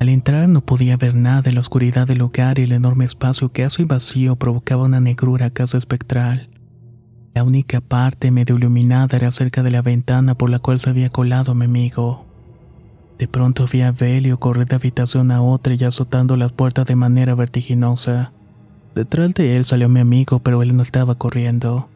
Al 0.00 0.08
entrar 0.08 0.48
no 0.48 0.62
podía 0.62 0.96
ver 0.96 1.14
nada 1.14 1.48
en 1.48 1.54
la 1.54 1.60
oscuridad 1.60 2.04
del 2.04 2.18
lugar 2.18 2.58
y 2.58 2.62
el 2.62 2.72
enorme 2.72 3.04
espacio 3.04 3.52
que 3.52 3.68
y 3.78 3.84
vacío 3.84 4.34
provocaba 4.34 4.82
una 4.82 4.98
negrura 4.98 5.50
casi 5.50 5.76
espectral. 5.76 6.50
La 7.34 7.44
única 7.44 7.80
parte 7.80 8.32
medio 8.32 8.56
iluminada 8.56 9.16
era 9.16 9.30
cerca 9.30 9.62
de 9.62 9.70
la 9.70 9.80
ventana 9.80 10.34
por 10.34 10.50
la 10.50 10.58
cual 10.58 10.80
se 10.80 10.90
había 10.90 11.08
colado 11.08 11.54
mi 11.54 11.66
amigo. 11.66 12.26
De 13.16 13.28
pronto 13.28 13.64
vi 13.72 13.82
a 13.82 13.92
Belio 13.92 14.40
correr 14.40 14.66
de 14.66 14.74
habitación 14.74 15.30
a 15.30 15.40
otra 15.40 15.72
y 15.74 15.84
azotando 15.84 16.36
las 16.36 16.50
puertas 16.50 16.88
de 16.88 16.96
manera 16.96 17.36
vertiginosa. 17.36 18.32
Detrás 18.96 19.32
de 19.34 19.54
él 19.54 19.64
salió 19.64 19.88
mi 19.88 20.00
amigo, 20.00 20.40
pero 20.40 20.64
él 20.64 20.74
no 20.74 20.82
estaba 20.82 21.14
corriendo. 21.14 21.90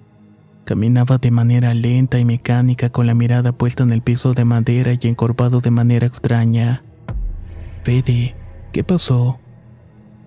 Caminaba 0.69 1.17
de 1.17 1.31
manera 1.31 1.73
lenta 1.73 2.19
y 2.19 2.27
mecánica 2.27 2.91
con 2.91 3.07
la 3.07 3.15
mirada 3.15 3.53
puesta 3.53 3.85
en 3.85 3.91
el 3.91 4.03
piso 4.03 4.35
de 4.35 4.45
madera 4.45 4.93
y 4.93 5.09
encorvado 5.09 5.63
de 5.63 5.71
manera 5.71 6.07
extraña. 6.07 6.83
Fede, 7.85 8.37
¿qué 8.71 8.85
pasó? 8.85 9.39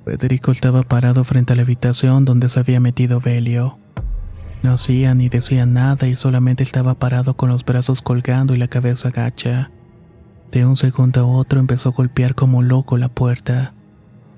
Federico 0.04 0.52
estaba 0.52 0.82
parado 0.82 1.24
frente 1.26 1.54
a 1.54 1.56
la 1.56 1.62
habitación 1.62 2.26
donde 2.26 2.50
se 2.50 2.60
había 2.60 2.80
metido 2.80 3.20
Belio. 3.20 3.78
No 4.64 4.74
hacía 4.74 5.14
ni 5.14 5.30
decía 5.30 5.68
nada 5.68 6.08
y 6.08 6.16
solamente 6.16 6.64
estaba 6.64 6.96
parado 6.96 7.36
con 7.38 7.50
los 7.50 7.64
brazos 7.64 8.02
colgando 8.02 8.56
y 8.56 8.58
la 8.58 8.68
cabeza 8.68 9.10
agacha. 9.10 9.70
De 10.52 10.66
un 10.66 10.76
segundo 10.76 11.22
a 11.22 11.26
otro 11.28 11.60
empezó 11.60 11.90
a 11.90 11.92
golpear 11.92 12.34
como 12.34 12.64
loco 12.64 12.98
la 12.98 13.10
puerta. 13.10 13.76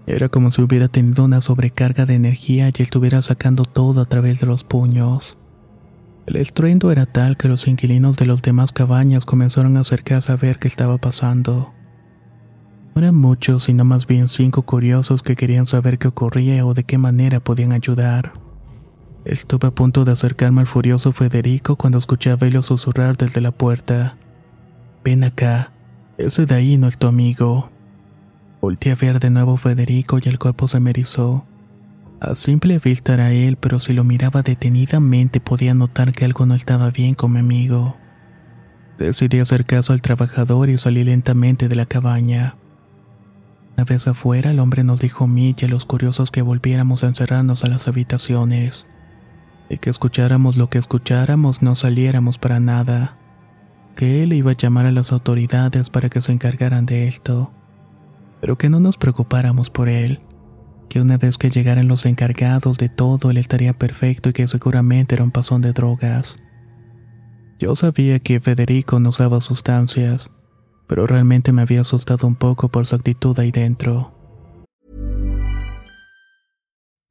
Era 0.05 0.27
como 0.27 0.51
si 0.51 0.63
hubiera 0.63 0.89
tenido 0.89 1.23
una 1.23 1.39
sobrecarga 1.39 2.05
de 2.05 2.15
energía 2.15 2.67
y 2.77 2.81
estuviera 2.81 3.21
sacando 3.21 3.63
todo 3.63 4.01
a 4.01 4.05
través 4.05 4.41
de 4.41 4.47
los 4.47 4.65
puños. 4.65 5.37
El 6.25 6.37
estruendo 6.37 6.91
era 6.91 7.05
tal 7.05 7.35
que 7.35 7.49
los 7.49 7.67
inquilinos 7.67 8.15
de 8.15 8.25
las 8.25 8.41
demás 8.41 8.71
cabañas 8.71 9.25
comenzaron 9.25 9.75
a 9.75 9.81
acercarse 9.81 10.31
a 10.31 10.37
ver 10.37 10.57
qué 10.57 10.69
estaba 10.69 10.97
pasando. 10.97 11.73
No 12.95 13.01
eran 13.01 13.15
muchos, 13.15 13.63
sino 13.63 13.83
más 13.83 14.07
bien 14.07 14.29
cinco 14.29 14.61
curiosos 14.61 15.21
que 15.21 15.35
querían 15.35 15.65
saber 15.65 15.97
qué 15.97 16.07
ocurría 16.07 16.65
o 16.65 16.73
de 16.73 16.85
qué 16.85 16.97
manera 16.97 17.41
podían 17.41 17.73
ayudar. 17.73 18.33
Estuve 19.25 19.67
a 19.67 19.71
punto 19.71 20.05
de 20.05 20.11
acercarme 20.11 20.61
al 20.61 20.67
furioso 20.67 21.11
Federico 21.11 21.75
cuando 21.75 21.97
escuché 21.97 22.29
a 22.29 22.35
Velo 22.35 22.61
susurrar 22.61 23.17
desde 23.17 23.41
la 23.41 23.51
puerta. 23.51 24.17
Ven 25.03 25.23
acá, 25.23 25.71
ese 26.17 26.45
de 26.45 26.55
ahí 26.55 26.77
no 26.77 26.87
es 26.87 26.97
tu 26.97 27.07
amigo. 27.07 27.69
Volté 28.61 28.91
a 28.91 28.95
ver 28.95 29.19
de 29.19 29.29
nuevo 29.29 29.55
a 29.55 29.57
Federico 29.57 30.19
y 30.23 30.29
el 30.29 30.39
cuerpo 30.39 30.67
se 30.67 30.79
me 30.79 30.91
erizó. 30.91 31.45
A 32.23 32.35
simple 32.35 32.79
vista 32.79 33.15
era 33.15 33.33
él, 33.33 33.57
pero 33.57 33.81
si 33.81 33.91
lo 33.91 34.05
miraba 34.05 34.43
detenidamente 34.43 35.41
podía 35.41 35.73
notar 35.73 36.13
que 36.13 36.23
algo 36.23 36.45
no 36.45 36.55
estaba 36.55 36.89
bien 36.89 37.15
con 37.15 37.33
mi 37.33 37.39
amigo. 37.39 37.97
Decidí 38.97 39.39
hacer 39.39 39.65
caso 39.65 39.91
al 39.91 40.01
trabajador 40.01 40.69
y 40.69 40.77
salí 40.77 41.03
lentamente 41.03 41.67
de 41.67 41.75
la 41.75 41.85
cabaña. 41.85 42.55
Una 43.75 43.83
vez 43.83 44.07
afuera, 44.07 44.51
el 44.51 44.61
hombre 44.61 44.85
nos 44.85 45.01
dijo 45.01 45.25
a 45.25 45.27
mí 45.27 45.53
y 45.59 45.65
a 45.65 45.67
los 45.67 45.83
curiosos 45.83 46.31
que 46.31 46.41
volviéramos 46.41 47.03
a 47.03 47.07
encerrarnos 47.07 47.65
a 47.65 47.67
las 47.67 47.89
habitaciones 47.89 48.87
y 49.69 49.79
que 49.79 49.89
escucháramos 49.89 50.55
lo 50.55 50.69
que 50.69 50.77
escucháramos 50.77 51.61
no 51.61 51.75
saliéramos 51.75 52.37
para 52.37 52.61
nada, 52.61 53.17
que 53.97 54.23
él 54.23 54.31
iba 54.31 54.51
a 54.51 54.57
llamar 54.57 54.85
a 54.85 54.93
las 54.93 55.11
autoridades 55.11 55.89
para 55.89 56.09
que 56.09 56.21
se 56.21 56.31
encargaran 56.31 56.85
de 56.85 57.05
esto, 57.05 57.51
pero 58.39 58.57
que 58.57 58.69
no 58.69 58.79
nos 58.79 58.97
preocupáramos 58.97 59.69
por 59.69 59.89
él, 59.89 60.21
que 60.89 61.01
una 61.01 61.17
vez 61.17 61.37
que 61.37 61.49
llegaran 61.49 61.87
los 61.87 62.05
encargados 62.05 62.77
de 62.77 62.89
todo 62.89 63.31
él 63.31 63.37
estaría 63.37 63.73
perfecto 63.73 64.29
y 64.29 64.33
que 64.33 64.47
seguramente 64.47 65.15
era 65.15 65.23
un 65.23 65.31
pasón 65.31 65.61
de 65.61 65.73
drogas. 65.73 66.37
Yo 67.59 67.75
sabía 67.75 68.19
que 68.19 68.39
Federico 68.39 68.99
no 68.99 69.09
usaba 69.09 69.39
sustancias, 69.39 70.31
pero 70.87 71.07
realmente 71.07 71.51
me 71.51 71.61
había 71.61 71.81
asustado 71.81 72.27
un 72.27 72.35
poco 72.35 72.69
por 72.69 72.85
su 72.85 72.95
actitud 72.95 73.39
ahí 73.39 73.51
dentro. 73.51 74.13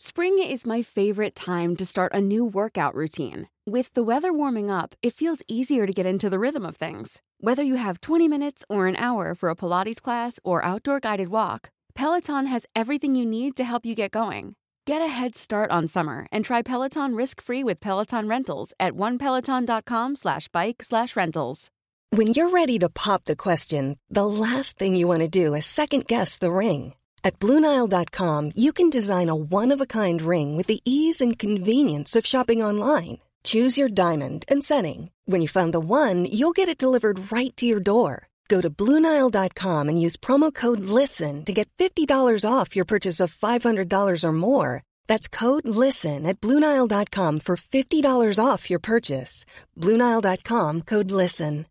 Spring 0.05 0.41
is 0.41 0.67
my 0.67 0.83
favorite 0.83 1.37
time 1.37 1.77
to 1.77 1.87
start 1.87 2.13
a 2.13 2.21
new 2.21 2.45
workout 2.45 2.93
routine. 2.93 3.47
With 3.65 3.95
the 3.95 4.03
weather 4.03 4.33
warming 4.33 4.69
up, 4.69 4.97
it 5.01 5.15
feels 5.15 5.45
easier 5.47 5.87
to 5.87 5.93
get 5.93 6.07
into 6.07 6.29
the 6.29 6.41
rhythm 6.41 6.67
of 6.67 6.75
things. 6.75 7.23
Whether 7.39 7.63
you 7.63 7.77
have 7.77 8.01
20 8.01 8.27
minutes 8.27 8.65
or 8.69 8.89
an 8.89 8.97
hour 8.97 9.37
for 9.37 9.49
a 9.49 9.55
Pilates 9.55 10.03
class 10.03 10.41
or 10.43 10.65
outdoor 10.65 10.99
guided 10.99 11.29
walk, 11.29 11.71
Peloton 11.95 12.47
has 12.47 12.67
everything 12.75 13.15
you 13.15 13.27
need 13.27 13.57
to 13.57 13.65
help 13.65 13.87
you 13.87 13.95
get 13.95 14.11
going. 14.11 14.55
Get 14.87 15.03
a 15.03 15.09
head 15.09 15.37
start 15.37 15.71
on 15.71 15.89
summer 15.89 16.27
and 16.33 16.45
try 16.45 16.63
Peloton 16.63 17.15
risk-free 17.15 17.63
with 17.65 17.81
Peloton 17.81 18.27
Rentals 18.29 18.73
at 18.81 18.93
onepeloton.com 18.93 20.17
slash 20.17 20.49
bike 20.49 20.83
slash 20.83 21.17
rentals. 21.17 21.71
When 22.11 22.29
you're 22.29 22.51
ready 22.51 22.79
to 22.81 22.89
pop 22.89 23.25
the 23.25 23.37
question, 23.37 23.99
the 24.11 24.27
last 24.27 24.79
thing 24.79 24.97
you 24.97 25.07
want 25.07 25.21
to 25.21 25.29
do 25.29 25.55
is 25.55 25.67
second-guess 25.67 26.39
the 26.39 26.53
ring. 26.53 26.95
At 27.25 27.39
BlueNile.com, 27.39 28.51
you 28.55 28.73
can 28.73 28.91
design 28.91 29.29
a 29.29 29.37
one-of-a-kind 29.37 30.21
ring 30.21 30.57
with 30.57 30.67
the 30.67 30.81
ease 30.85 31.21
and 31.21 31.39
convenience 31.39 32.17
of 32.17 32.27
shopping 32.27 32.63
online. 32.63 33.19
Choose 33.45 33.79
your 33.79 33.89
diamond 33.89 34.45
and 34.49 34.63
setting. 34.63 35.11
When 35.27 35.41
you 35.41 35.49
find 35.49 35.73
the 35.73 35.81
one, 35.81 36.27
you'll 36.27 36.53
get 36.53 36.69
it 36.69 36.77
delivered 36.77 37.33
right 37.33 37.57
to 37.57 37.67
your 37.67 37.81
door. 37.81 38.29
Go 38.53 38.61
to 38.61 38.69
Bluenile.com 38.69 39.89
and 39.89 39.99
use 39.99 40.19
promo 40.19 40.53
code 40.53 40.81
LISTEN 40.81 41.45
to 41.47 41.55
get 41.55 41.69
$50 41.79 42.45
off 42.45 42.77
your 42.77 42.85
purchase 42.85 43.19
of 43.19 43.33
$500 43.33 44.25
or 44.25 44.33
more. 44.33 44.83
That's 45.09 45.27
code 45.27 45.67
LISTEN 45.67 46.27
at 46.27 46.39
Bluenile.com 46.43 47.41
for 47.41 47.57
$50 47.57 48.39
off 48.39 48.69
your 48.69 48.81
purchase. 48.81 49.47
Bluenile.com 49.79 50.83
code 50.83 51.11
LISTEN. 51.11 51.67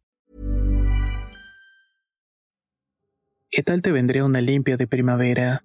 ¿Qué 3.51 3.63
tal 3.63 3.81
te 3.81 3.91
vendría 3.91 4.23
una 4.23 4.41
limpia 4.41 4.77
de 4.77 4.87
primavera? 4.87 5.63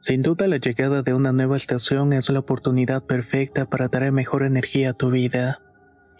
Sin 0.00 0.22
duda, 0.22 0.46
la 0.46 0.58
llegada 0.58 1.02
de 1.02 1.12
una 1.12 1.32
nueva 1.32 1.56
estación 1.58 2.12
es 2.14 2.30
la 2.30 2.38
oportunidad 2.38 3.02
perfecta 3.02 3.66
para 3.66 3.88
traer 3.88 4.12
mejor 4.12 4.44
energía 4.44 4.90
a 4.90 4.94
tu 4.94 5.10
vida. 5.10 5.58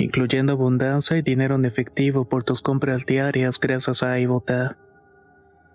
Incluyendo 0.02 0.52
abundancia 0.52 1.16
y 1.16 1.22
dinero 1.22 1.54
en 1.56 1.64
efectivo 1.64 2.28
por 2.28 2.44
tus 2.44 2.62
compras 2.62 3.04
diarias 3.06 3.58
gracias 3.60 4.02
a 4.02 4.18
iBota. 4.18 4.78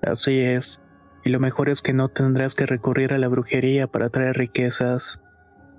Así 0.01 0.39
es, 0.39 0.81
y 1.23 1.29
lo 1.29 1.39
mejor 1.39 1.69
es 1.69 1.81
que 1.81 1.93
no 1.93 2.09
tendrás 2.09 2.55
que 2.55 2.65
recurrir 2.65 3.13
a 3.13 3.17
la 3.17 3.27
brujería 3.27 3.87
para 3.87 4.09
traer 4.09 4.37
riquezas. 4.37 5.19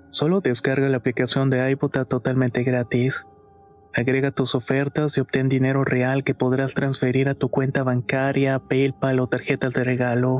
Solo 0.09 0.41
descarga 0.41 0.87
la 0.89 0.97
aplicación 0.97 1.49
de 1.49 1.69
iBota 1.71 2.05
totalmente 2.05 2.63
gratis. 2.63 3.25
Agrega 3.93 4.31
tus 4.31 4.55
ofertas 4.55 5.17
y 5.17 5.21
obtén 5.21 5.49
dinero 5.49 5.83
real 5.83 6.23
que 6.23 6.35
podrás 6.35 6.73
transferir 6.73 7.29
a 7.29 7.35
tu 7.35 7.49
cuenta 7.49 7.83
bancaria, 7.83 8.59
PayPal 8.59 9.19
o 9.19 9.27
tarjetas 9.27 9.73
de 9.73 9.83
regalo. 9.83 10.39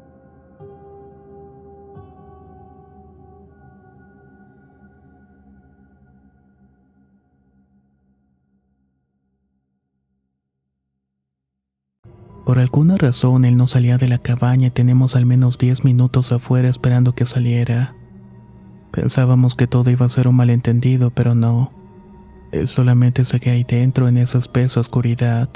Por 12.45 12.59
alguna 12.59 12.97
razón 12.97 13.45
él 13.45 13.55
no 13.55 13.67
salía 13.67 13.97
de 13.97 14.07
la 14.07 14.17
cabaña 14.17 14.67
y 14.67 14.71
tenemos 14.71 15.15
al 15.15 15.25
menos 15.25 15.57
10 15.57 15.83
minutos 15.83 16.31
afuera 16.31 16.69
esperando 16.69 17.13
que 17.13 17.25
saliera. 17.25 17.95
Pensábamos 18.91 19.55
que 19.55 19.67
todo 19.67 19.89
iba 19.89 20.05
a 20.05 20.09
ser 20.09 20.27
un 20.27 20.35
malentendido, 20.35 21.11
pero 21.11 21.35
no. 21.35 21.71
Él 22.51 22.67
solamente 22.67 23.23
seguía 23.25 23.53
ahí 23.53 23.63
dentro 23.63 24.07
en 24.07 24.17
esa 24.17 24.37
espesa 24.37 24.79
oscuridad. 24.79 25.49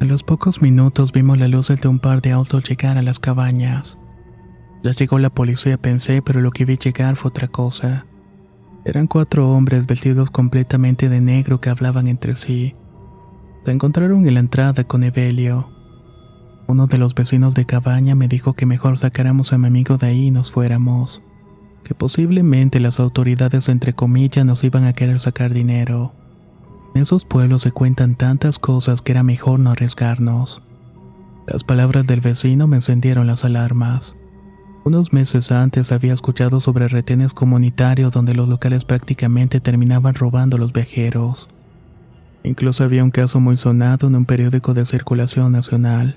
A 0.00 0.04
los 0.04 0.22
pocos 0.22 0.62
minutos 0.62 1.12
vimos 1.12 1.38
la 1.38 1.48
luz 1.48 1.68
de 1.68 1.88
un 1.88 1.98
par 1.98 2.22
de 2.22 2.32
autos 2.32 2.64
llegar 2.68 2.96
a 2.96 3.02
las 3.02 3.18
cabañas. 3.18 3.98
Ya 4.82 4.92
llegó 4.92 5.18
la 5.18 5.30
policía, 5.30 5.78
pensé, 5.78 6.22
pero 6.22 6.40
lo 6.40 6.52
que 6.52 6.64
vi 6.64 6.78
llegar 6.78 7.16
fue 7.16 7.30
otra 7.30 7.48
cosa. 7.48 8.06
Eran 8.84 9.08
cuatro 9.08 9.50
hombres 9.50 9.86
vestidos 9.86 10.30
completamente 10.30 11.08
de 11.08 11.20
negro 11.20 11.60
que 11.60 11.70
hablaban 11.70 12.06
entre 12.06 12.36
sí. 12.36 12.76
Encontraron 13.66 14.28
en 14.28 14.34
la 14.34 14.40
entrada 14.40 14.84
con 14.84 15.02
Evelio. 15.02 15.68
Uno 16.68 16.86
de 16.86 16.98
los 16.98 17.16
vecinos 17.16 17.54
de 17.54 17.66
cabaña 17.66 18.14
me 18.14 18.28
dijo 18.28 18.52
que 18.52 18.64
mejor 18.64 18.96
sacáramos 18.96 19.52
a 19.52 19.58
mi 19.58 19.66
amigo 19.66 19.98
de 19.98 20.06
ahí 20.06 20.26
y 20.26 20.30
nos 20.30 20.52
fuéramos, 20.52 21.20
que 21.82 21.92
posiblemente 21.92 22.78
las 22.78 23.00
autoridades 23.00 23.68
entre 23.68 23.92
comillas 23.92 24.46
nos 24.46 24.62
iban 24.62 24.84
a 24.84 24.92
querer 24.92 25.18
sacar 25.18 25.52
dinero. 25.52 26.12
En 26.94 27.02
esos 27.02 27.24
pueblos 27.24 27.62
se 27.62 27.72
cuentan 27.72 28.14
tantas 28.14 28.60
cosas 28.60 29.02
que 29.02 29.10
era 29.10 29.24
mejor 29.24 29.58
no 29.58 29.70
arriesgarnos. 29.70 30.62
Las 31.48 31.64
palabras 31.64 32.06
del 32.06 32.20
vecino 32.20 32.68
me 32.68 32.76
encendieron 32.76 33.26
las 33.26 33.44
alarmas. 33.44 34.16
Unos 34.84 35.12
meses 35.12 35.50
antes 35.50 35.90
había 35.90 36.14
escuchado 36.14 36.60
sobre 36.60 36.86
retenes 36.86 37.34
comunitarios 37.34 38.12
donde 38.12 38.32
los 38.32 38.48
locales 38.48 38.84
prácticamente 38.84 39.60
terminaban 39.60 40.14
robando 40.14 40.56
a 40.56 40.60
los 40.60 40.72
viajeros. 40.72 41.48
Incluso 42.46 42.84
había 42.84 43.02
un 43.02 43.10
caso 43.10 43.40
muy 43.40 43.56
sonado 43.56 44.06
en 44.06 44.14
un 44.14 44.24
periódico 44.24 44.72
de 44.72 44.86
circulación 44.86 45.50
nacional. 45.50 46.16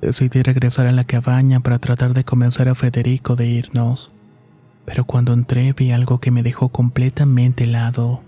Decidí 0.00 0.40
regresar 0.40 0.86
a 0.86 0.92
la 0.92 1.02
cabaña 1.02 1.58
para 1.58 1.80
tratar 1.80 2.14
de 2.14 2.22
convencer 2.22 2.68
a 2.68 2.76
Federico 2.76 3.34
de 3.34 3.46
irnos. 3.46 4.14
Pero 4.84 5.04
cuando 5.04 5.32
entré 5.32 5.72
vi 5.72 5.90
algo 5.90 6.20
que 6.20 6.30
me 6.30 6.44
dejó 6.44 6.68
completamente 6.68 7.64
helado. 7.64 8.22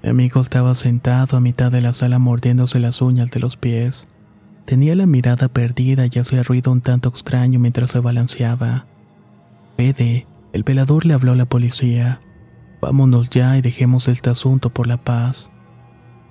Mi 0.00 0.10
amigo 0.10 0.40
estaba 0.40 0.76
sentado 0.76 1.36
a 1.36 1.40
mitad 1.40 1.72
de 1.72 1.80
la 1.80 1.92
sala 1.92 2.20
mordiéndose 2.20 2.78
las 2.78 3.02
uñas 3.02 3.32
de 3.32 3.40
los 3.40 3.56
pies. 3.56 4.06
Tenía 4.64 4.94
la 4.94 5.06
mirada 5.06 5.48
perdida 5.48 6.06
y 6.06 6.20
hacía 6.20 6.44
ruido 6.44 6.70
un 6.70 6.82
tanto 6.82 7.08
extraño 7.08 7.58
mientras 7.58 7.90
se 7.90 7.98
balanceaba. 7.98 8.86
Fede, 9.76 10.28
el 10.52 10.62
velador 10.62 11.04
le 11.04 11.14
habló 11.14 11.32
a 11.32 11.36
la 11.36 11.46
policía. 11.46 12.20
Vámonos 12.80 13.28
ya 13.28 13.56
y 13.56 13.60
dejemos 13.60 14.06
este 14.06 14.30
asunto 14.30 14.70
por 14.70 14.86
la 14.86 14.98
paz. 14.98 15.50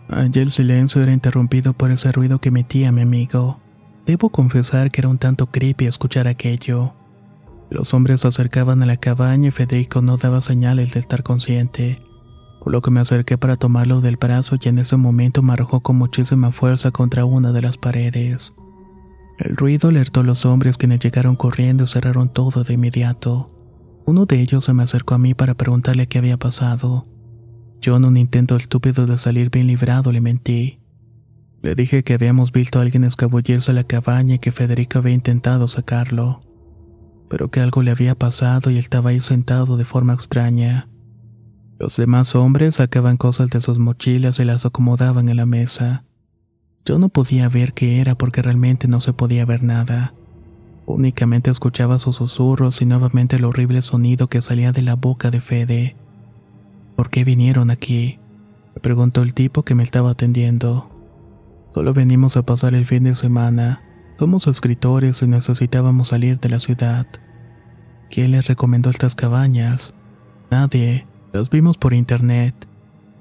Allí 0.09 0.39
el 0.39 0.51
silencio 0.51 1.01
era 1.01 1.11
interrumpido 1.11 1.73
por 1.73 1.91
ese 1.91 2.11
ruido 2.11 2.39
que 2.39 2.49
emitía 2.49 2.91
mi 2.91 3.01
amigo. 3.01 3.59
Debo 4.05 4.29
confesar 4.29 4.89
que 4.89 5.01
era 5.01 5.09
un 5.09 5.17
tanto 5.17 5.47
creepy 5.47 5.85
escuchar 5.85 6.27
aquello. 6.27 6.93
Los 7.69 7.93
hombres 7.93 8.21
se 8.21 8.29
acercaban 8.29 8.81
a 8.81 8.85
la 8.85 8.97
cabaña 8.97 9.49
y 9.49 9.51
Federico 9.51 10.01
no 10.01 10.15
daba 10.15 10.41
señales 10.41 10.93
de 10.93 11.01
estar 11.01 11.23
consciente, 11.23 12.01
por 12.61 12.71
lo 12.71 12.81
que 12.81 12.91
me 12.91 13.01
acerqué 13.01 13.37
para 13.37 13.57
tomarlo 13.57 13.99
del 13.99 14.15
brazo 14.15 14.55
y 14.61 14.69
en 14.69 14.79
ese 14.79 14.95
momento 14.95 15.41
me 15.41 15.53
arrojó 15.53 15.81
con 15.81 15.97
muchísima 15.97 16.53
fuerza 16.53 16.91
contra 16.91 17.25
una 17.25 17.51
de 17.51 17.61
las 17.61 17.77
paredes. 17.77 18.53
El 19.39 19.57
ruido 19.57 19.89
alertó 19.89 20.21
a 20.21 20.23
los 20.23 20.45
hombres 20.45 20.77
quienes 20.77 20.99
llegaron 20.99 21.35
corriendo 21.35 21.83
y 21.83 21.87
cerraron 21.87 22.29
todo 22.29 22.63
de 22.63 22.73
inmediato. 22.73 23.51
Uno 24.05 24.25
de 24.25 24.39
ellos 24.39 24.63
se 24.63 24.73
me 24.73 24.83
acercó 24.83 25.15
a 25.15 25.17
mí 25.17 25.33
para 25.33 25.53
preguntarle 25.53 26.07
qué 26.07 26.17
había 26.17 26.37
pasado. 26.37 27.05
Yo 27.81 27.95
en 27.95 28.05
un 28.05 28.17
intento 28.17 28.55
estúpido 28.55 29.05
de 29.05 29.17
salir 29.17 29.49
bien 29.49 29.67
librado 29.67 30.11
le 30.11 30.21
mentí. 30.21 30.79
Le 31.61 31.75
dije 31.75 32.03
que 32.03 32.13
habíamos 32.13 32.51
visto 32.51 32.79
a 32.79 32.81
alguien 32.81 33.03
escabullirse 33.03 33.71
a 33.71 33.73
la 33.73 33.83
cabaña 33.83 34.35
y 34.35 34.39
que 34.39 34.51
Federico 34.51 34.99
había 34.99 35.13
intentado 35.13 35.67
sacarlo, 35.67 36.41
pero 37.29 37.49
que 37.49 37.59
algo 37.59 37.81
le 37.81 37.91
había 37.91 38.15
pasado 38.15 38.69
y 38.69 38.73
él 38.73 38.79
estaba 38.79 39.09
ahí 39.09 39.19
sentado 39.19 39.77
de 39.77 39.85
forma 39.85 40.13
extraña. 40.13 40.87
Los 41.79 41.97
demás 41.97 42.35
hombres 42.35 42.75
sacaban 42.75 43.17
cosas 43.17 43.49
de 43.49 43.61
sus 43.61 43.77
mochilas 43.77 44.39
y 44.39 44.45
las 44.45 44.65
acomodaban 44.65 45.29
en 45.29 45.37
la 45.37 45.45
mesa. 45.45 46.05
Yo 46.85 46.97
no 46.97 47.09
podía 47.09 47.49
ver 47.49 47.73
qué 47.73 47.99
era 47.99 48.15
porque 48.15 48.41
realmente 48.41 48.87
no 48.87 49.01
se 49.01 49.13
podía 49.13 49.45
ver 49.45 49.61
nada. 49.61 50.13
Únicamente 50.85 51.51
escuchaba 51.51 51.99
sus 51.99 52.15
susurros 52.15 52.81
y 52.81 52.85
nuevamente 52.85 53.35
el 53.35 53.43
horrible 53.43 53.81
sonido 53.81 54.27
que 54.29 54.41
salía 54.41 54.71
de 54.71 54.81
la 54.83 54.95
boca 54.95 55.29
de 55.29 55.41
Fede. 55.41 55.97
¿Por 56.97 57.11
qué 57.11 57.23
vinieron 57.23 57.69
aquí? 57.69 58.17
Me 58.73 58.81
preguntó 58.81 59.21
el 59.21 59.35
tipo 59.35 59.61
que 59.61 59.75
me 59.75 59.83
estaba 59.83 60.09
atendiendo. 60.09 60.89
Solo 61.75 61.93
venimos 61.93 62.37
a 62.37 62.41
pasar 62.41 62.73
el 62.73 62.85
fin 62.85 63.03
de 63.03 63.13
semana. 63.13 63.83
Somos 64.17 64.47
escritores 64.47 65.21
y 65.21 65.27
necesitábamos 65.27 66.07
salir 66.07 66.39
de 66.39 66.49
la 66.49 66.59
ciudad. 66.59 67.05
¿Quién 68.09 68.31
les 68.31 68.47
recomendó 68.47 68.89
estas 68.89 69.13
cabañas? 69.13 69.93
Nadie. 70.49 71.05
Los 71.33 71.51
vimos 71.51 71.77
por 71.77 71.93
internet. 71.93 72.55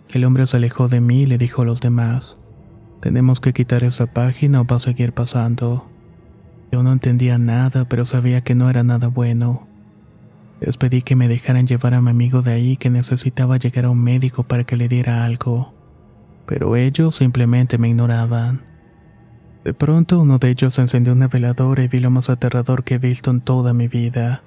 El 0.08 0.24
hombre 0.24 0.46
se 0.46 0.56
alejó 0.56 0.88
de 0.88 1.02
mí 1.02 1.24
y 1.24 1.26
le 1.26 1.36
dijo 1.36 1.60
a 1.60 1.66
los 1.66 1.82
demás. 1.82 2.38
Tenemos 3.02 3.40
que 3.40 3.52
quitar 3.52 3.84
esa 3.84 4.06
página 4.06 4.62
o 4.62 4.64
va 4.64 4.76
a 4.76 4.80
seguir 4.80 5.12
pasando. 5.12 5.86
Yo 6.72 6.82
no 6.82 6.92
entendía 6.92 7.36
nada, 7.36 7.84
pero 7.86 8.06
sabía 8.06 8.40
que 8.40 8.54
no 8.54 8.70
era 8.70 8.82
nada 8.84 9.08
bueno. 9.08 9.68
Les 10.60 10.76
pedí 10.76 11.02
que 11.02 11.16
me 11.16 11.28
dejaran 11.28 11.66
llevar 11.66 11.94
a 11.94 12.00
mi 12.00 12.10
amigo 12.10 12.42
de 12.42 12.52
ahí 12.52 12.76
que 12.76 12.88
necesitaba 12.88 13.58
llegar 13.58 13.84
a 13.84 13.90
un 13.90 14.02
médico 14.02 14.42
para 14.42 14.64
que 14.64 14.76
le 14.76 14.88
diera 14.88 15.24
algo. 15.24 15.74
Pero 16.46 16.76
ellos 16.76 17.16
simplemente 17.16 17.76
me 17.76 17.88
ignoraban. 17.88 18.64
De 19.64 19.74
pronto 19.74 20.20
uno 20.20 20.38
de 20.38 20.50
ellos 20.50 20.78
encendió 20.78 21.12
una 21.12 21.28
veladora 21.28 21.82
y 21.82 21.88
vi 21.88 21.98
lo 21.98 22.10
más 22.10 22.30
aterrador 22.30 22.84
que 22.84 22.94
he 22.94 22.98
visto 22.98 23.30
en 23.30 23.40
toda 23.40 23.74
mi 23.74 23.88
vida. 23.88 24.42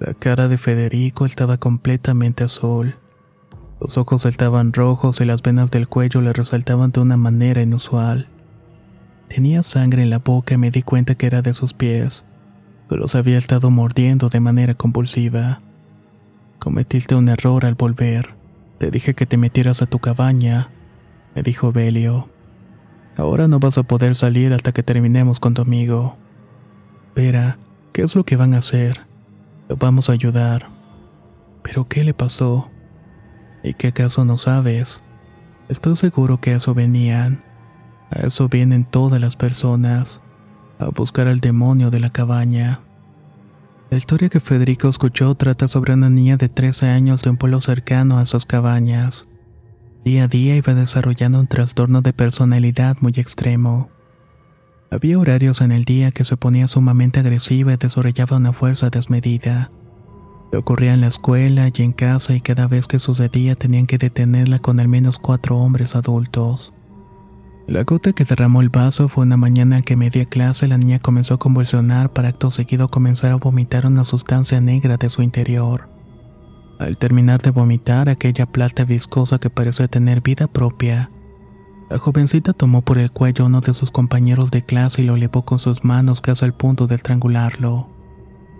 La 0.00 0.12
cara 0.12 0.48
de 0.48 0.58
Federico 0.58 1.24
estaba 1.24 1.56
completamente 1.56 2.44
azul. 2.44 2.96
Los 3.80 3.96
ojos 3.96 4.26
estaban 4.26 4.72
rojos 4.72 5.20
y 5.20 5.24
las 5.24 5.40
venas 5.40 5.70
del 5.70 5.88
cuello 5.88 6.20
le 6.20 6.32
resaltaban 6.32 6.90
de 6.90 7.00
una 7.00 7.16
manera 7.16 7.62
inusual. 7.62 8.28
Tenía 9.28 9.62
sangre 9.62 10.02
en 10.02 10.10
la 10.10 10.18
boca 10.18 10.54
y 10.54 10.58
me 10.58 10.70
di 10.70 10.82
cuenta 10.82 11.14
que 11.14 11.26
era 11.26 11.40
de 11.40 11.54
sus 11.54 11.72
pies. 11.72 12.24
Pero 12.94 13.08
se 13.08 13.18
había 13.18 13.38
estado 13.38 13.72
mordiendo 13.72 14.28
de 14.28 14.38
manera 14.38 14.76
compulsiva. 14.76 15.58
Cometiste 16.60 17.16
un 17.16 17.28
error 17.28 17.66
al 17.66 17.74
volver. 17.74 18.36
Te 18.78 18.92
dije 18.92 19.14
que 19.14 19.26
te 19.26 19.36
metieras 19.36 19.82
a 19.82 19.86
tu 19.86 19.98
cabaña, 19.98 20.70
me 21.34 21.42
dijo 21.42 21.72
Belio. 21.72 22.28
Ahora 23.16 23.48
no 23.48 23.58
vas 23.58 23.78
a 23.78 23.82
poder 23.82 24.14
salir 24.14 24.52
hasta 24.52 24.70
que 24.70 24.84
terminemos 24.84 25.40
con 25.40 25.54
tu 25.54 25.62
amigo. 25.62 26.16
Vera, 27.16 27.58
¿qué 27.92 28.02
es 28.02 28.14
lo 28.14 28.22
que 28.22 28.36
van 28.36 28.54
a 28.54 28.58
hacer? 28.58 29.00
Lo 29.68 29.74
vamos 29.74 30.08
a 30.08 30.12
ayudar. 30.12 30.68
¿Pero 31.64 31.88
qué 31.88 32.04
le 32.04 32.14
pasó? 32.14 32.70
¿Y 33.64 33.74
qué 33.74 33.88
acaso 33.88 34.24
no 34.24 34.36
sabes? 34.36 35.02
Estoy 35.68 35.96
seguro 35.96 36.40
que 36.40 36.52
a 36.52 36.56
eso 36.58 36.74
venían. 36.74 37.42
A 38.10 38.20
eso 38.20 38.48
vienen 38.48 38.84
todas 38.84 39.20
las 39.20 39.34
personas. 39.34 40.22
A 40.84 40.90
buscar 40.90 41.28
al 41.28 41.40
demonio 41.40 41.90
de 41.90 41.98
la 41.98 42.10
cabaña. 42.10 42.80
La 43.88 43.96
historia 43.96 44.28
que 44.28 44.38
Federico 44.38 44.86
escuchó 44.86 45.34
trata 45.34 45.66
sobre 45.66 45.94
una 45.94 46.10
niña 46.10 46.36
de 46.36 46.50
13 46.50 46.88
años 46.88 47.22
de 47.22 47.30
un 47.30 47.38
pueblo 47.38 47.62
cercano 47.62 48.18
a 48.18 48.26
sus 48.26 48.44
cabañas. 48.44 49.26
Día 50.04 50.24
a 50.24 50.28
día 50.28 50.56
iba 50.56 50.74
desarrollando 50.74 51.40
un 51.40 51.46
trastorno 51.46 52.02
de 52.02 52.12
personalidad 52.12 52.98
muy 53.00 53.14
extremo. 53.16 53.88
Había 54.90 55.18
horarios 55.18 55.62
en 55.62 55.72
el 55.72 55.86
día 55.86 56.10
que 56.10 56.26
se 56.26 56.36
ponía 56.36 56.68
sumamente 56.68 57.20
agresiva 57.20 57.72
y 57.72 57.76
desarrollaba 57.78 58.36
una 58.36 58.52
fuerza 58.52 58.90
desmedida. 58.90 59.70
Le 60.52 60.58
ocurría 60.58 60.92
en 60.92 61.00
la 61.00 61.06
escuela 61.06 61.70
y 61.74 61.82
en 61.82 61.92
casa 61.92 62.34
y 62.34 62.42
cada 62.42 62.66
vez 62.66 62.88
que 62.88 62.98
sucedía 62.98 63.56
tenían 63.56 63.86
que 63.86 63.96
detenerla 63.96 64.58
con 64.58 64.78
al 64.80 64.88
menos 64.88 65.18
cuatro 65.18 65.56
hombres 65.56 65.96
adultos. 65.96 66.73
La 67.66 67.82
gota 67.84 68.12
que 68.12 68.24
derramó 68.24 68.60
el 68.60 68.68
vaso 68.68 69.08
fue 69.08 69.24
una 69.24 69.38
mañana 69.38 69.78
en 69.78 69.82
que 69.82 69.96
media 69.96 70.26
clase 70.26 70.68
la 70.68 70.76
niña 70.76 70.98
comenzó 70.98 71.34
a 71.34 71.38
convulsionar 71.38 72.12
para 72.12 72.28
acto 72.28 72.50
seguido 72.50 72.88
comenzar 72.88 73.32
a 73.32 73.36
vomitar 73.36 73.86
una 73.86 74.04
sustancia 74.04 74.60
negra 74.60 74.98
de 74.98 75.08
su 75.08 75.22
interior. 75.22 75.88
Al 76.78 76.98
terminar 76.98 77.40
de 77.40 77.50
vomitar 77.50 78.10
aquella 78.10 78.44
plata 78.44 78.84
viscosa 78.84 79.38
que 79.38 79.48
parecía 79.48 79.88
tener 79.88 80.20
vida 80.20 80.46
propia, 80.46 81.10
la 81.88 81.98
jovencita 81.98 82.52
tomó 82.52 82.82
por 82.82 82.98
el 82.98 83.10
cuello 83.10 83.46
uno 83.46 83.62
de 83.62 83.72
sus 83.72 83.90
compañeros 83.90 84.50
de 84.50 84.62
clase 84.62 85.00
y 85.00 85.06
lo 85.06 85.16
elevó 85.16 85.46
con 85.46 85.58
sus 85.58 85.84
manos 85.84 86.20
casi 86.20 86.44
al 86.44 86.52
punto 86.52 86.86
de 86.86 86.96
estrangularlo. 86.96 87.88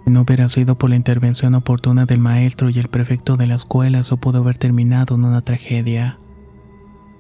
Si 0.04 0.10
no 0.10 0.22
hubiera 0.22 0.48
sido 0.48 0.76
por 0.76 0.88
la 0.88 0.96
intervención 0.96 1.54
oportuna 1.54 2.06
del 2.06 2.20
maestro 2.20 2.70
y 2.70 2.78
el 2.78 2.88
prefecto 2.88 3.36
de 3.36 3.48
la 3.48 3.56
escuela, 3.56 3.98
eso 3.98 4.16
pudo 4.16 4.38
haber 4.38 4.56
terminado 4.56 5.14
en 5.14 5.24
una 5.24 5.42
tragedia. 5.42 6.18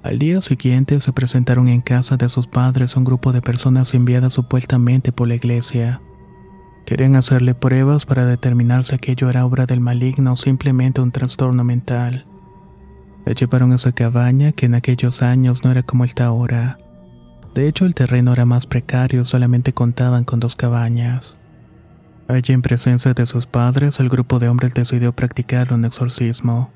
Al 0.04 0.18
día 0.18 0.42
siguiente 0.42 1.00
se 1.00 1.14
presentaron 1.14 1.66
en 1.66 1.80
casa 1.80 2.18
de 2.18 2.28
sus 2.28 2.46
padres 2.46 2.94
un 2.94 3.04
grupo 3.04 3.32
de 3.32 3.40
personas 3.40 3.94
enviadas 3.94 4.34
supuestamente 4.34 5.12
por 5.12 5.28
la 5.28 5.36
iglesia. 5.36 6.02
Querían 6.84 7.16
hacerle 7.16 7.54
pruebas 7.54 8.04
para 8.04 8.26
determinar 8.26 8.84
si 8.84 8.94
aquello 8.94 9.30
era 9.30 9.46
obra 9.46 9.64
del 9.64 9.80
maligno 9.80 10.34
o 10.34 10.36
simplemente 10.36 11.00
un 11.00 11.10
trastorno 11.10 11.64
mental. 11.64 12.26
La 13.24 13.32
llevaron 13.32 13.72
a 13.72 13.78
su 13.78 13.94
cabaña, 13.94 14.52
que 14.52 14.66
en 14.66 14.74
aquellos 14.74 15.22
años 15.22 15.64
no 15.64 15.70
era 15.70 15.82
como 15.82 16.04
está 16.04 16.26
ahora. 16.26 16.76
De 17.54 17.66
hecho, 17.66 17.86
el 17.86 17.94
terreno 17.94 18.34
era 18.34 18.44
más 18.44 18.66
precario, 18.66 19.24
solamente 19.24 19.72
contaban 19.72 20.24
con 20.24 20.38
dos 20.38 20.54
cabañas. 20.54 21.38
Allí 22.28 22.52
en 22.52 22.60
presencia 22.60 23.14
de 23.14 23.24
sus 23.24 23.46
padres, 23.46 24.00
el 24.00 24.10
grupo 24.10 24.38
de 24.38 24.50
hombres 24.50 24.74
decidió 24.74 25.14
practicar 25.14 25.72
un 25.72 25.86
exorcismo. 25.86 26.73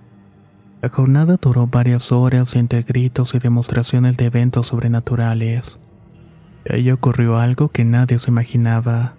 La 0.81 0.89
jornada 0.91 1.39
duró 1.43 1.67
varias 1.67 2.13
horas 2.13 2.55
entre 2.55 2.83
gritos 2.83 3.35
y 3.35 3.41
demostraciones 3.41 4.17
de 4.17 4.27
eventos 4.27 4.69
sobrenaturales. 4.69 5.81
Y 6.65 6.73
ahí 6.73 6.91
ocurrió 6.93 7.39
algo 7.39 7.71
que 7.71 7.85
nadie 7.85 8.21
se 8.21 8.31
imaginaba. 8.31 9.15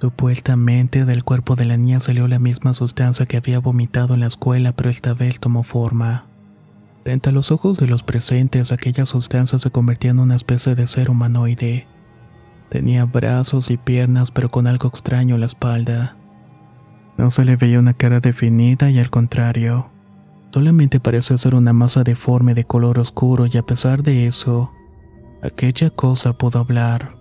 Supuestamente 0.00 1.04
del 1.04 1.24
cuerpo 1.24 1.56
de 1.56 1.66
la 1.66 1.76
niña 1.76 2.00
salió 2.00 2.26
la 2.26 2.38
misma 2.38 2.72
sustancia 2.72 3.26
que 3.26 3.36
había 3.36 3.58
vomitado 3.58 4.14
en 4.14 4.20
la 4.20 4.26
escuela, 4.26 4.72
pero 4.72 4.88
esta 4.88 5.12
vez 5.12 5.40
tomó 5.40 5.62
forma. 5.62 6.24
Frente 7.04 7.28
a 7.28 7.32
los 7.32 7.50
ojos 7.50 7.76
de 7.76 7.86
los 7.86 8.02
presentes, 8.02 8.72
aquella 8.72 9.04
sustancia 9.04 9.58
se 9.58 9.70
convertía 9.70 10.12
en 10.12 10.20
una 10.20 10.36
especie 10.36 10.74
de 10.74 10.86
ser 10.86 11.10
humanoide. 11.10 11.86
Tenía 12.70 13.04
brazos 13.04 13.70
y 13.70 13.76
piernas, 13.76 14.30
pero 14.30 14.50
con 14.50 14.66
algo 14.66 14.88
extraño 14.88 15.34
en 15.34 15.40
la 15.40 15.46
espalda. 15.46 16.16
No 17.18 17.30
se 17.30 17.44
le 17.44 17.56
veía 17.56 17.78
una 17.78 17.92
cara 17.92 18.20
definida 18.20 18.90
y 18.90 18.98
al 18.98 19.10
contrario, 19.10 19.91
solamente 20.52 21.00
parecía 21.00 21.38
ser 21.38 21.54
una 21.54 21.72
masa 21.72 22.04
deforme 22.04 22.54
de 22.54 22.64
color 22.64 22.98
oscuro 22.98 23.46
y 23.46 23.56
a 23.56 23.62
pesar 23.62 24.02
de 24.02 24.26
eso, 24.26 24.70
aquella 25.42 25.90
cosa 25.90 26.34
pudo 26.34 26.58
hablar. 26.58 27.16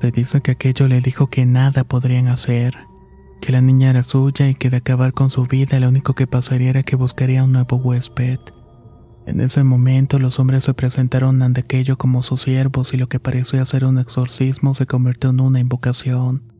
Se 0.00 0.12
dice 0.12 0.40
que 0.40 0.52
aquello 0.52 0.86
le 0.86 1.00
dijo 1.00 1.26
que 1.26 1.44
nada 1.44 1.84
podrían 1.84 2.28
hacer, 2.28 2.74
que 3.40 3.52
la 3.52 3.60
niña 3.60 3.90
era 3.90 4.02
suya 4.02 4.48
y 4.48 4.54
que 4.54 4.70
de 4.70 4.78
acabar 4.78 5.12
con 5.12 5.30
su 5.30 5.46
vida 5.46 5.80
lo 5.80 5.88
único 5.88 6.14
que 6.14 6.26
pasaría 6.26 6.70
era 6.70 6.82
que 6.82 6.96
buscaría 6.96 7.42
un 7.44 7.52
nuevo 7.52 7.76
huésped. 7.76 8.38
En 9.26 9.40
ese 9.40 9.64
momento 9.64 10.18
los 10.18 10.38
hombres 10.38 10.64
se 10.64 10.72
presentaron 10.72 11.42
ante 11.42 11.62
aquello 11.62 11.98
como 11.98 12.22
sus 12.22 12.42
siervos 12.42 12.94
y 12.94 12.96
lo 12.96 13.08
que 13.08 13.20
parecía 13.20 13.64
ser 13.64 13.84
un 13.84 13.98
exorcismo 13.98 14.74
se 14.74 14.86
convirtió 14.86 15.30
en 15.30 15.40
una 15.40 15.60
invocación. 15.60 16.57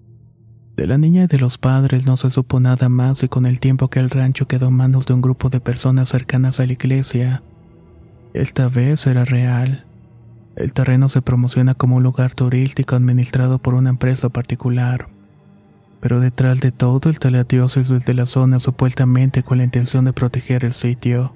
De 0.79 0.87
la 0.87 0.97
niña 0.97 1.25
y 1.25 1.27
de 1.27 1.41
los 1.41 1.59
padres 1.59 2.07
no 2.07 2.17
se 2.17 2.31
supo 2.31 2.61
nada 2.61 2.89
más 2.89 3.25
y 3.25 3.29
con 3.29 3.47
el 3.47 3.59
tiempo 3.59 3.89
que 3.89 3.99
el 3.99 4.11
rancho 4.11 4.47
quedó 4.47 4.69
en 4.69 4.75
manos 4.75 5.07
de 5.07 5.15
un 5.15 5.21
grupo 5.21 5.49
de 5.49 5.59
personas 5.59 6.11
cercanas 6.11 6.61
a 6.61 6.67
la 6.67 6.73
iglesia. 6.73 7.43
Esta 8.33 8.69
vez 8.69 9.05
era 9.09 9.25
real. 9.25 9.87
El 10.55 10.73
terreno 10.73 11.09
se 11.09 11.21
promociona 11.21 11.75
como 11.75 11.97
un 11.97 12.05
lugar 12.05 12.37
turístico 12.37 12.95
administrado 12.95 13.59
por 13.59 13.75
una 13.75 13.91
empresa 13.91 14.29
particular. 14.29 15.09
Pero 16.01 16.21
detrás 16.21 16.61
de 16.61 16.71
todo 16.71 17.11
está 17.11 17.33
la 17.33 17.43
diócesis 17.43 18.05
de 18.05 18.15
la 18.15 18.27
zona 18.27 18.61
supuestamente 18.61 19.43
con 19.43 19.59
la 19.59 19.65
intención 19.65 20.05
de 20.05 20.13
proteger 20.13 20.65
el 20.65 20.75
sitio 20.75 21.33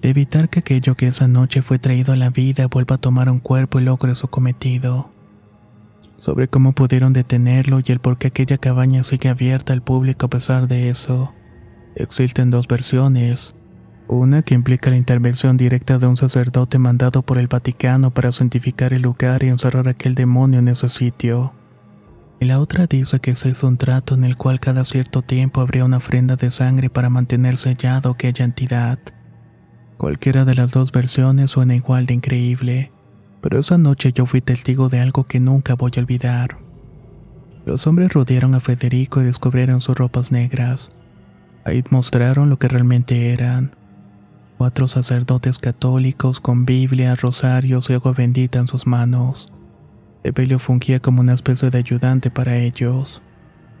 de 0.00 0.08
evitar 0.08 0.48
que 0.48 0.60
aquello 0.60 0.94
que 0.94 1.08
esa 1.08 1.28
noche 1.28 1.60
fue 1.60 1.78
traído 1.78 2.14
a 2.14 2.16
la 2.16 2.30
vida 2.30 2.66
vuelva 2.68 2.96
a 2.96 2.98
tomar 2.98 3.28
un 3.28 3.40
cuerpo 3.40 3.78
y 3.78 3.84
logre 3.84 4.14
su 4.14 4.28
cometido. 4.28 5.13
Sobre 6.16 6.48
cómo 6.48 6.72
pudieron 6.72 7.12
detenerlo 7.12 7.80
y 7.84 7.92
el 7.92 8.00
por 8.00 8.18
qué 8.18 8.28
aquella 8.28 8.58
cabaña 8.58 9.04
sigue 9.04 9.28
abierta 9.28 9.72
al 9.72 9.82
público 9.82 10.26
a 10.26 10.30
pesar 10.30 10.68
de 10.68 10.88
eso. 10.88 11.32
Existen 11.96 12.50
dos 12.50 12.68
versiones. 12.68 13.54
Una 14.06 14.42
que 14.42 14.54
implica 14.54 14.90
la 14.90 14.96
intervención 14.96 15.56
directa 15.56 15.98
de 15.98 16.06
un 16.06 16.16
sacerdote 16.16 16.78
mandado 16.78 17.22
por 17.22 17.38
el 17.38 17.48
Vaticano 17.48 18.12
para 18.12 18.32
santificar 18.32 18.92
el 18.92 19.02
lugar 19.02 19.42
y 19.42 19.48
encerrar 19.48 19.88
aquel 19.88 20.14
demonio 20.14 20.58
en 20.58 20.68
ese 20.68 20.88
sitio. 20.88 21.54
Y 22.40 22.46
la 22.46 22.60
otra 22.60 22.86
dice 22.86 23.20
que 23.20 23.34
se 23.34 23.50
hizo 23.50 23.66
un 23.66 23.78
trato 23.78 24.14
en 24.14 24.24
el 24.24 24.36
cual 24.36 24.60
cada 24.60 24.84
cierto 24.84 25.22
tiempo 25.22 25.60
habría 25.60 25.84
una 25.84 25.96
ofrenda 25.96 26.36
de 26.36 26.50
sangre 26.50 26.90
para 26.90 27.08
mantener 27.08 27.56
sellado 27.56 28.10
aquella 28.10 28.44
entidad. 28.44 28.98
Cualquiera 29.96 30.44
de 30.44 30.54
las 30.54 30.72
dos 30.72 30.92
versiones 30.92 31.52
suena 31.52 31.74
igual 31.74 32.04
de 32.06 32.14
increíble, 32.14 32.92
pero 33.44 33.58
esa 33.58 33.76
noche 33.76 34.10
yo 34.14 34.24
fui 34.24 34.40
testigo 34.40 34.88
de 34.88 35.00
algo 35.00 35.24
que 35.24 35.38
nunca 35.38 35.74
voy 35.74 35.92
a 35.94 36.00
olvidar. 36.00 36.56
Los 37.66 37.86
hombres 37.86 38.14
rodearon 38.14 38.54
a 38.54 38.60
Federico 38.60 39.20
y 39.20 39.26
descubrieron 39.26 39.82
sus 39.82 39.98
ropas 39.98 40.32
negras. 40.32 40.88
Ahí 41.62 41.84
mostraron 41.90 42.48
lo 42.48 42.58
que 42.58 42.68
realmente 42.68 43.34
eran, 43.34 43.76
cuatro 44.56 44.88
sacerdotes 44.88 45.58
católicos 45.58 46.40
con 46.40 46.64
Biblia, 46.64 47.14
rosarios 47.16 47.90
y 47.90 47.92
agua 47.92 48.14
bendita 48.16 48.60
en 48.60 48.66
sus 48.66 48.86
manos. 48.86 49.52
Evelio 50.22 50.58
fungía 50.58 51.00
como 51.00 51.20
una 51.20 51.34
especie 51.34 51.68
de 51.68 51.76
ayudante 51.76 52.30
para 52.30 52.56
ellos. 52.56 53.20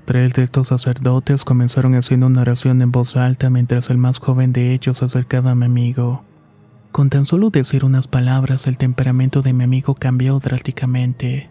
Tres 0.04 0.34
de 0.34 0.42
estos 0.42 0.68
sacerdotes 0.68 1.42
comenzaron 1.46 1.94
haciendo 1.94 2.26
una 2.26 2.42
oración 2.42 2.82
en 2.82 2.92
voz 2.92 3.16
alta 3.16 3.48
mientras 3.48 3.88
el 3.88 3.96
más 3.96 4.18
joven 4.18 4.52
de 4.52 4.74
ellos 4.74 4.98
se 4.98 5.06
acercaba 5.06 5.52
a 5.52 5.54
mi 5.54 5.64
amigo. 5.64 6.22
Con 6.94 7.10
tan 7.10 7.26
solo 7.26 7.50
decir 7.50 7.84
unas 7.84 8.06
palabras 8.06 8.68
el 8.68 8.78
temperamento 8.78 9.42
de 9.42 9.52
mi 9.52 9.64
amigo 9.64 9.96
cambió 9.96 10.38
drásticamente. 10.38 11.50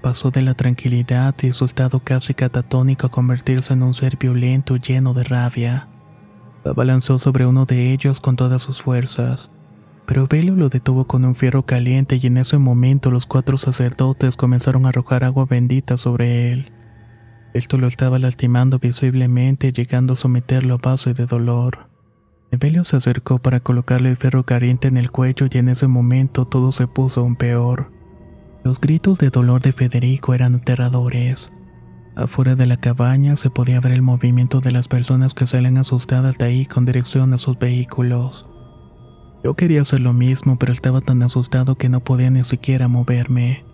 Pasó 0.00 0.30
de 0.30 0.40
la 0.40 0.54
tranquilidad 0.54 1.34
y 1.42 1.52
su 1.52 1.66
estado 1.66 2.00
casi 2.00 2.32
catatónico 2.32 3.06
a 3.06 3.10
convertirse 3.10 3.74
en 3.74 3.82
un 3.82 3.92
ser 3.92 4.16
violento 4.16 4.76
lleno 4.78 5.12
de 5.12 5.24
rabia. 5.24 5.88
Abalanzó 6.64 7.18
sobre 7.18 7.44
uno 7.44 7.66
de 7.66 7.92
ellos 7.92 8.20
con 8.20 8.36
todas 8.36 8.62
sus 8.62 8.80
fuerzas, 8.80 9.52
pero 10.06 10.26
Belio 10.26 10.56
lo 10.56 10.70
detuvo 10.70 11.06
con 11.06 11.26
un 11.26 11.34
fierro 11.34 11.66
caliente 11.66 12.18
y 12.18 12.26
en 12.26 12.38
ese 12.38 12.56
momento 12.56 13.10
los 13.10 13.26
cuatro 13.26 13.58
sacerdotes 13.58 14.38
comenzaron 14.38 14.86
a 14.86 14.88
arrojar 14.88 15.24
agua 15.24 15.44
bendita 15.44 15.98
sobre 15.98 16.52
él. 16.52 16.72
Esto 17.52 17.76
lo 17.76 17.86
estaba 17.86 18.18
lastimando 18.18 18.78
visiblemente, 18.78 19.72
llegando 19.72 20.14
a 20.14 20.16
someterlo 20.16 20.76
a 20.76 20.78
base 20.78 21.12
de 21.12 21.26
dolor. 21.26 21.89
Evelio 22.52 22.82
se 22.84 22.96
acercó 22.96 23.38
para 23.38 23.60
colocarle 23.60 24.10
el 24.10 24.16
ferro 24.16 24.44
caliente 24.44 24.88
en 24.88 24.96
el 24.96 25.10
cuello 25.10 25.46
y 25.50 25.58
en 25.58 25.68
ese 25.68 25.86
momento 25.86 26.46
todo 26.46 26.72
se 26.72 26.88
puso 26.88 27.20
aún 27.20 27.36
peor. 27.36 27.92
Los 28.64 28.80
gritos 28.80 29.18
de 29.18 29.30
dolor 29.30 29.62
de 29.62 29.72
Federico 29.72 30.34
eran 30.34 30.56
aterradores. 30.56 31.52
Afuera 32.16 32.56
de 32.56 32.66
la 32.66 32.76
cabaña 32.76 33.36
se 33.36 33.50
podía 33.50 33.80
ver 33.80 33.92
el 33.92 34.02
movimiento 34.02 34.60
de 34.60 34.72
las 34.72 34.88
personas 34.88 35.32
que 35.32 35.46
salen 35.46 35.78
asustadas 35.78 36.38
de 36.38 36.46
ahí 36.46 36.66
con 36.66 36.84
dirección 36.84 37.32
a 37.32 37.38
sus 37.38 37.58
vehículos. 37.58 38.50
Yo 39.44 39.54
quería 39.54 39.82
hacer 39.82 40.00
lo 40.00 40.12
mismo, 40.12 40.58
pero 40.58 40.72
estaba 40.72 41.00
tan 41.00 41.22
asustado 41.22 41.76
que 41.76 41.88
no 41.88 42.00
podía 42.00 42.30
ni 42.30 42.44
siquiera 42.44 42.88
moverme. 42.88 43.64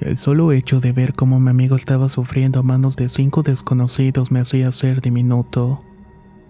El 0.00 0.16
solo 0.16 0.52
hecho 0.52 0.80
de 0.80 0.92
ver 0.92 1.14
cómo 1.14 1.40
mi 1.40 1.50
amigo 1.50 1.74
estaba 1.74 2.08
sufriendo 2.08 2.60
a 2.60 2.62
manos 2.62 2.96
de 2.96 3.08
cinco 3.08 3.42
desconocidos 3.42 4.30
me 4.30 4.40
hacía 4.40 4.70
ser 4.70 5.00
diminuto. 5.00 5.82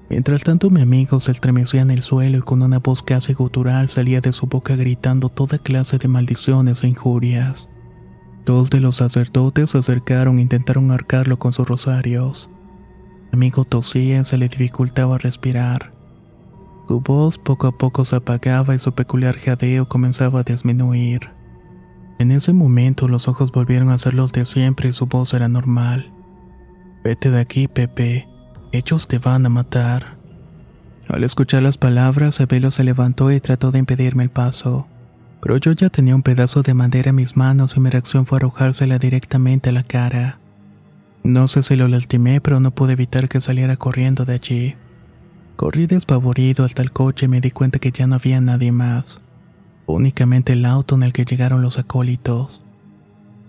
Mientras 0.08 0.42
tanto 0.42 0.70
mi 0.70 0.80
amigo 0.80 1.20
se 1.20 1.32
estremecía 1.32 1.82
en 1.82 1.90
el 1.90 2.00
suelo 2.00 2.38
y 2.38 2.42
con 2.42 2.62
una 2.62 2.78
voz 2.78 3.02
casi 3.02 3.34
gutural 3.34 3.88
salía 3.88 4.20
de 4.20 4.32
su 4.32 4.46
boca 4.46 4.74
gritando 4.74 5.28
toda 5.28 5.58
clase 5.58 5.98
de 5.98 6.08
maldiciones 6.08 6.82
e 6.82 6.88
injurias. 6.88 7.68
Dos 8.46 8.70
de 8.70 8.80
los 8.80 8.96
sacerdotes 8.96 9.70
se 9.70 9.78
acercaron 9.78 10.38
e 10.38 10.42
intentaron 10.42 10.90
arcarlo 10.90 11.38
con 11.38 11.52
sus 11.52 11.68
rosarios. 11.68 12.48
Mi 13.30 13.36
amigo 13.36 13.66
tosía 13.66 14.20
y 14.20 14.24
se 14.24 14.38
le 14.38 14.48
dificultaba 14.48 15.18
respirar. 15.18 15.92
Su 16.88 17.00
voz 17.00 17.36
poco 17.36 17.66
a 17.66 17.72
poco 17.72 18.06
se 18.06 18.16
apagaba 18.16 18.74
y 18.74 18.78
su 18.78 18.92
peculiar 18.92 19.36
jadeo 19.36 19.90
comenzaba 19.90 20.40
a 20.40 20.44
disminuir. 20.44 21.28
En 22.18 22.30
ese 22.30 22.54
momento 22.54 23.08
los 23.08 23.28
ojos 23.28 23.52
volvieron 23.52 23.90
a 23.90 23.98
ser 23.98 24.14
los 24.14 24.32
de 24.32 24.46
siempre 24.46 24.88
y 24.88 24.92
su 24.94 25.06
voz 25.06 25.34
era 25.34 25.48
normal. 25.48 26.10
Vete 27.04 27.30
de 27.30 27.40
aquí, 27.40 27.68
Pepe. 27.68 28.27
Ellos 28.70 29.08
te 29.08 29.18
van 29.18 29.46
a 29.46 29.48
matar. 29.48 30.18
Al 31.08 31.24
escuchar 31.24 31.62
las 31.62 31.78
palabras, 31.78 32.38
Evelo 32.38 32.70
se 32.70 32.84
levantó 32.84 33.32
y 33.32 33.40
trató 33.40 33.70
de 33.70 33.78
impedirme 33.78 34.24
el 34.24 34.30
paso. 34.30 34.86
Pero 35.40 35.56
yo 35.56 35.72
ya 35.72 35.88
tenía 35.88 36.14
un 36.14 36.22
pedazo 36.22 36.62
de 36.62 36.74
madera 36.74 37.10
en 37.10 37.16
mis 37.16 37.34
manos 37.34 37.76
y 37.76 37.80
mi 37.80 37.88
reacción 37.88 38.26
fue 38.26 38.36
arrojársela 38.36 38.98
directamente 38.98 39.70
a 39.70 39.72
la 39.72 39.84
cara. 39.84 40.38
No 41.22 41.48
sé 41.48 41.62
si 41.62 41.76
lo 41.76 41.88
lastimé, 41.88 42.42
pero 42.42 42.60
no 42.60 42.70
pude 42.70 42.92
evitar 42.92 43.30
que 43.30 43.40
saliera 43.40 43.76
corriendo 43.76 44.26
de 44.26 44.34
allí. 44.34 44.76
Corrí 45.56 45.86
despavorido 45.86 46.64
hasta 46.64 46.82
el 46.82 46.92
coche 46.92 47.24
y 47.24 47.28
me 47.28 47.40
di 47.40 47.50
cuenta 47.50 47.78
que 47.78 47.90
ya 47.90 48.06
no 48.06 48.16
había 48.16 48.40
nadie 48.42 48.70
más. 48.70 49.22
Únicamente 49.86 50.52
el 50.52 50.66
auto 50.66 50.94
en 50.94 51.04
el 51.04 51.14
que 51.14 51.24
llegaron 51.24 51.62
los 51.62 51.78
acólitos. 51.78 52.60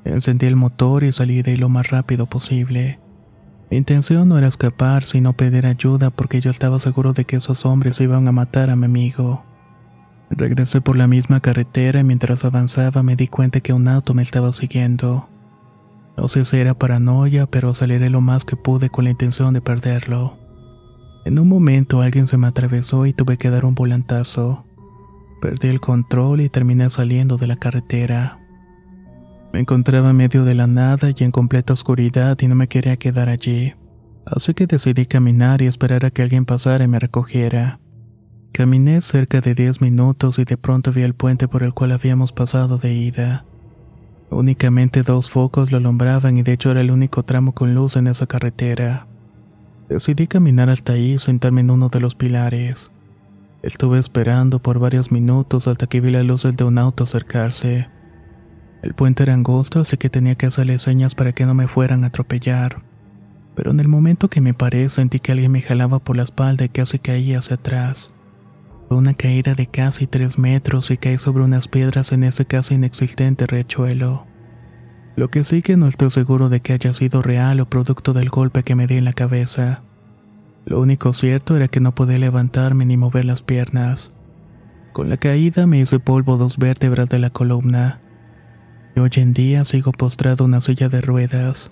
Encendí 0.05 0.45
el 0.45 0.55
motor 0.55 1.03
y 1.03 1.11
salí 1.11 1.41
de 1.41 1.51
ahí 1.51 1.57
lo 1.57 1.67
más 1.67 1.89
rápido 1.89 2.25
posible. 2.25 2.99
Mi 3.69 3.77
intención 3.77 4.27
no 4.27 4.37
era 4.37 4.47
escapar, 4.47 5.03
sino 5.03 5.33
pedir 5.33 5.67
ayuda 5.67 6.09
porque 6.09 6.41
yo 6.41 6.49
estaba 6.49 6.79
seguro 6.79 7.13
de 7.13 7.25
que 7.25 7.35
esos 7.35 7.65
hombres 7.65 8.01
iban 8.01 8.27
a 8.27 8.31
matar 8.31 8.71
a 8.71 8.75
mi 8.75 8.85
amigo. 8.85 9.43
Regresé 10.31 10.81
por 10.81 10.97
la 10.97 11.07
misma 11.07 11.39
carretera 11.39 11.99
y 11.99 12.03
mientras 12.03 12.45
avanzaba 12.45 13.03
me 13.03 13.15
di 13.15 13.27
cuenta 13.27 13.61
que 13.61 13.73
un 13.73 13.87
auto 13.87 14.13
me 14.13 14.23
estaba 14.23 14.51
siguiendo. 14.53 15.29
No 16.17 16.27
sé 16.27 16.45
si 16.45 16.57
era 16.57 16.73
paranoia, 16.73 17.45
pero 17.45 17.69
aceleré 17.69 18.09
lo 18.09 18.21
más 18.21 18.43
que 18.43 18.55
pude 18.55 18.89
con 18.89 19.05
la 19.05 19.11
intención 19.11 19.53
de 19.53 19.61
perderlo. 19.61 20.37
En 21.25 21.37
un 21.37 21.47
momento 21.47 22.01
alguien 22.01 22.27
se 22.27 22.37
me 22.37 22.47
atravesó 22.47 23.05
y 23.05 23.13
tuve 23.13 23.37
que 23.37 23.49
dar 23.51 23.65
un 23.65 23.75
volantazo. 23.75 24.65
Perdí 25.41 25.67
el 25.67 25.79
control 25.79 26.41
y 26.41 26.49
terminé 26.49 26.89
saliendo 26.89 27.37
de 27.37 27.47
la 27.47 27.55
carretera. 27.55 28.38
Me 29.51 29.59
encontraba 29.59 30.11
en 30.11 30.15
medio 30.15 30.45
de 30.45 30.53
la 30.53 30.67
nada 30.67 31.11
y 31.15 31.23
en 31.23 31.31
completa 31.31 31.73
oscuridad 31.73 32.37
y 32.39 32.47
no 32.47 32.55
me 32.55 32.67
quería 32.67 32.97
quedar 32.97 33.29
allí. 33.29 33.73
Así 34.25 34.53
que 34.53 34.67
decidí 34.67 35.05
caminar 35.05 35.61
y 35.61 35.65
esperar 35.65 36.05
a 36.05 36.11
que 36.11 36.21
alguien 36.21 36.45
pasara 36.45 36.83
y 36.83 36.87
me 36.87 36.99
recogiera. 36.99 37.79
Caminé 38.51 39.01
cerca 39.01 39.41
de 39.41 39.55
10 39.55 39.81
minutos 39.81 40.37
y 40.37 40.45
de 40.45 40.57
pronto 40.57 40.91
vi 40.91 41.01
el 41.01 41.15
puente 41.15 41.47
por 41.47 41.63
el 41.63 41.73
cual 41.73 41.91
habíamos 41.91 42.31
pasado 42.31 42.77
de 42.77 42.93
ida. 42.93 43.45
Únicamente 44.29 45.01
dos 45.01 45.29
focos 45.29 45.71
lo 45.71 45.77
alumbraban 45.77 46.37
y 46.37 46.43
de 46.43 46.53
hecho 46.53 46.69
era 46.69 46.81
el 46.81 46.91
único 46.91 47.23
tramo 47.23 47.53
con 47.53 47.73
luz 47.73 47.95
en 47.95 48.07
esa 48.07 48.27
carretera. 48.27 49.07
Decidí 49.87 50.27
caminar 50.27 50.69
hasta 50.69 50.93
ahí 50.93 51.13
y 51.13 51.17
sentarme 51.17 51.61
en 51.61 51.71
uno 51.71 51.89
de 51.89 51.99
los 51.99 52.13
pilares. 52.13 52.91
Estuve 53.63 53.97
esperando 53.97 54.59
por 54.59 54.77
varios 54.77 55.11
minutos 55.11 55.67
hasta 55.67 55.87
que 55.87 55.99
vi 55.99 56.11
la 56.11 56.21
luz 56.21 56.43
de 56.43 56.63
un 56.63 56.77
auto 56.77 57.03
acercarse. 57.03 57.87
El 58.81 58.93
puente 58.93 59.23
era 59.23 59.33
angosto, 59.33 59.81
así 59.81 59.97
que 59.97 60.09
tenía 60.09 60.35
que 60.35 60.45
hacerle 60.45 60.79
señas 60.79 61.13
para 61.15 61.33
que 61.33 61.45
no 61.45 61.53
me 61.53 61.67
fueran 61.67 62.03
a 62.03 62.07
atropellar. 62.07 62.81
Pero 63.55 63.71
en 63.71 63.79
el 63.79 63.89
momento 63.89 64.29
que 64.29 64.39
me 64.39 64.53
paré 64.53 64.87
sentí 64.87 65.19
que 65.19 65.33
alguien 65.33 65.51
me 65.51 65.61
jalaba 65.61 65.99
por 65.99 66.15
la 66.15 66.23
espalda 66.23 66.63
y 66.63 66.69
casi 66.69 66.97
caía 66.97 67.39
hacia 67.39 67.55
atrás. 67.55 68.13
Fue 68.87 68.97
una 68.97 69.13
caída 69.13 69.53
de 69.53 69.67
casi 69.67 70.07
tres 70.07 70.39
metros 70.39 70.91
y 70.91 70.97
caí 70.97 71.17
sobre 71.17 71.43
unas 71.43 71.67
piedras 71.67 72.11
en 72.13 72.23
ese 72.23 72.45
casi 72.45 72.75
inexistente 72.75 73.45
riachuelo. 73.45 74.25
Lo 75.17 75.29
que 75.29 75.43
sí 75.43 75.61
que 75.61 75.75
no 75.75 75.87
estoy 75.87 76.09
seguro 76.09 76.47
de 76.47 76.61
que 76.61 76.71
haya 76.71 76.93
sido 76.93 77.21
real 77.21 77.59
o 77.59 77.69
producto 77.69 78.13
del 78.13 78.29
golpe 78.29 78.63
que 78.63 78.75
me 78.75 78.87
di 78.87 78.95
en 78.95 79.05
la 79.05 79.13
cabeza. 79.13 79.83
Lo 80.65 80.79
único 80.79 81.11
cierto 81.11 81.57
era 81.57 81.67
que 81.67 81.81
no 81.81 81.93
podía 81.93 82.17
levantarme 82.17 82.85
ni 82.85 82.95
mover 82.95 83.25
las 83.25 83.43
piernas. 83.43 84.13
Con 84.93 85.09
la 85.09 85.17
caída 85.17 85.67
me 85.67 85.79
hice 85.79 85.99
polvo 85.99 86.37
dos 86.37 86.57
vértebras 86.57 87.09
de 87.09 87.19
la 87.19 87.29
columna 87.29 87.99
hoy 88.99 89.11
en 89.15 89.33
día 89.33 89.65
sigo 89.65 89.91
postrado 89.91 90.43
en 90.43 90.51
una 90.51 90.61
silla 90.61 90.89
de 90.89 91.01
ruedas. 91.01 91.71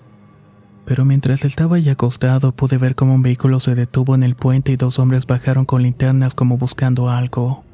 Pero 0.84 1.04
mientras 1.04 1.44
estaba 1.44 1.76
allí 1.76 1.90
acostado 1.90 2.52
pude 2.52 2.78
ver 2.78 2.94
cómo 2.94 3.14
un 3.14 3.22
vehículo 3.22 3.60
se 3.60 3.74
detuvo 3.74 4.14
en 4.14 4.22
el 4.22 4.34
puente 4.34 4.72
y 4.72 4.76
dos 4.76 4.98
hombres 4.98 5.26
bajaron 5.26 5.64
con 5.64 5.82
linternas 5.82 6.34
como 6.34 6.56
buscando 6.56 7.10
algo. 7.10 7.64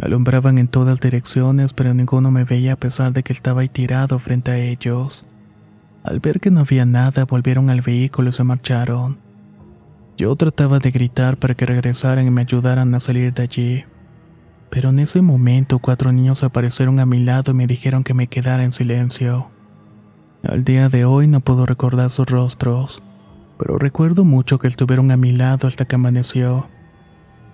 Alumbraban 0.00 0.58
en 0.58 0.68
todas 0.68 1.00
direcciones, 1.00 1.72
pero 1.72 1.94
ninguno 1.94 2.30
me 2.30 2.44
veía 2.44 2.72
a 2.72 2.76
pesar 2.76 3.12
de 3.12 3.22
que 3.22 3.32
estaba 3.32 3.60
ahí 3.60 3.68
tirado 3.68 4.18
frente 4.18 4.50
a 4.50 4.58
ellos. 4.58 5.26
Al 6.02 6.20
ver 6.20 6.40
que 6.40 6.50
no 6.50 6.60
había 6.60 6.84
nada, 6.84 7.24
volvieron 7.24 7.70
al 7.70 7.80
vehículo 7.80 8.30
y 8.30 8.32
se 8.32 8.44
marcharon. 8.44 9.18
Yo 10.16 10.34
trataba 10.36 10.78
de 10.78 10.90
gritar 10.90 11.38
para 11.38 11.54
que 11.54 11.66
regresaran 11.66 12.26
y 12.26 12.30
me 12.30 12.42
ayudaran 12.42 12.94
a 12.94 13.00
salir 13.00 13.32
de 13.32 13.42
allí. 13.42 13.84
Pero 14.74 14.90
en 14.90 14.98
ese 14.98 15.22
momento 15.22 15.78
cuatro 15.78 16.10
niños 16.10 16.42
aparecieron 16.42 16.98
a 16.98 17.06
mi 17.06 17.20
lado 17.20 17.52
y 17.52 17.54
me 17.54 17.68
dijeron 17.68 18.02
que 18.02 18.12
me 18.12 18.26
quedara 18.26 18.64
en 18.64 18.72
silencio. 18.72 19.48
Al 20.42 20.64
día 20.64 20.88
de 20.88 21.04
hoy 21.04 21.28
no 21.28 21.38
puedo 21.38 21.64
recordar 21.64 22.10
sus 22.10 22.28
rostros, 22.28 23.00
pero 23.56 23.78
recuerdo 23.78 24.24
mucho 24.24 24.58
que 24.58 24.66
estuvieron 24.66 25.12
a 25.12 25.16
mi 25.16 25.30
lado 25.30 25.68
hasta 25.68 25.84
que 25.84 25.94
amaneció. 25.94 26.66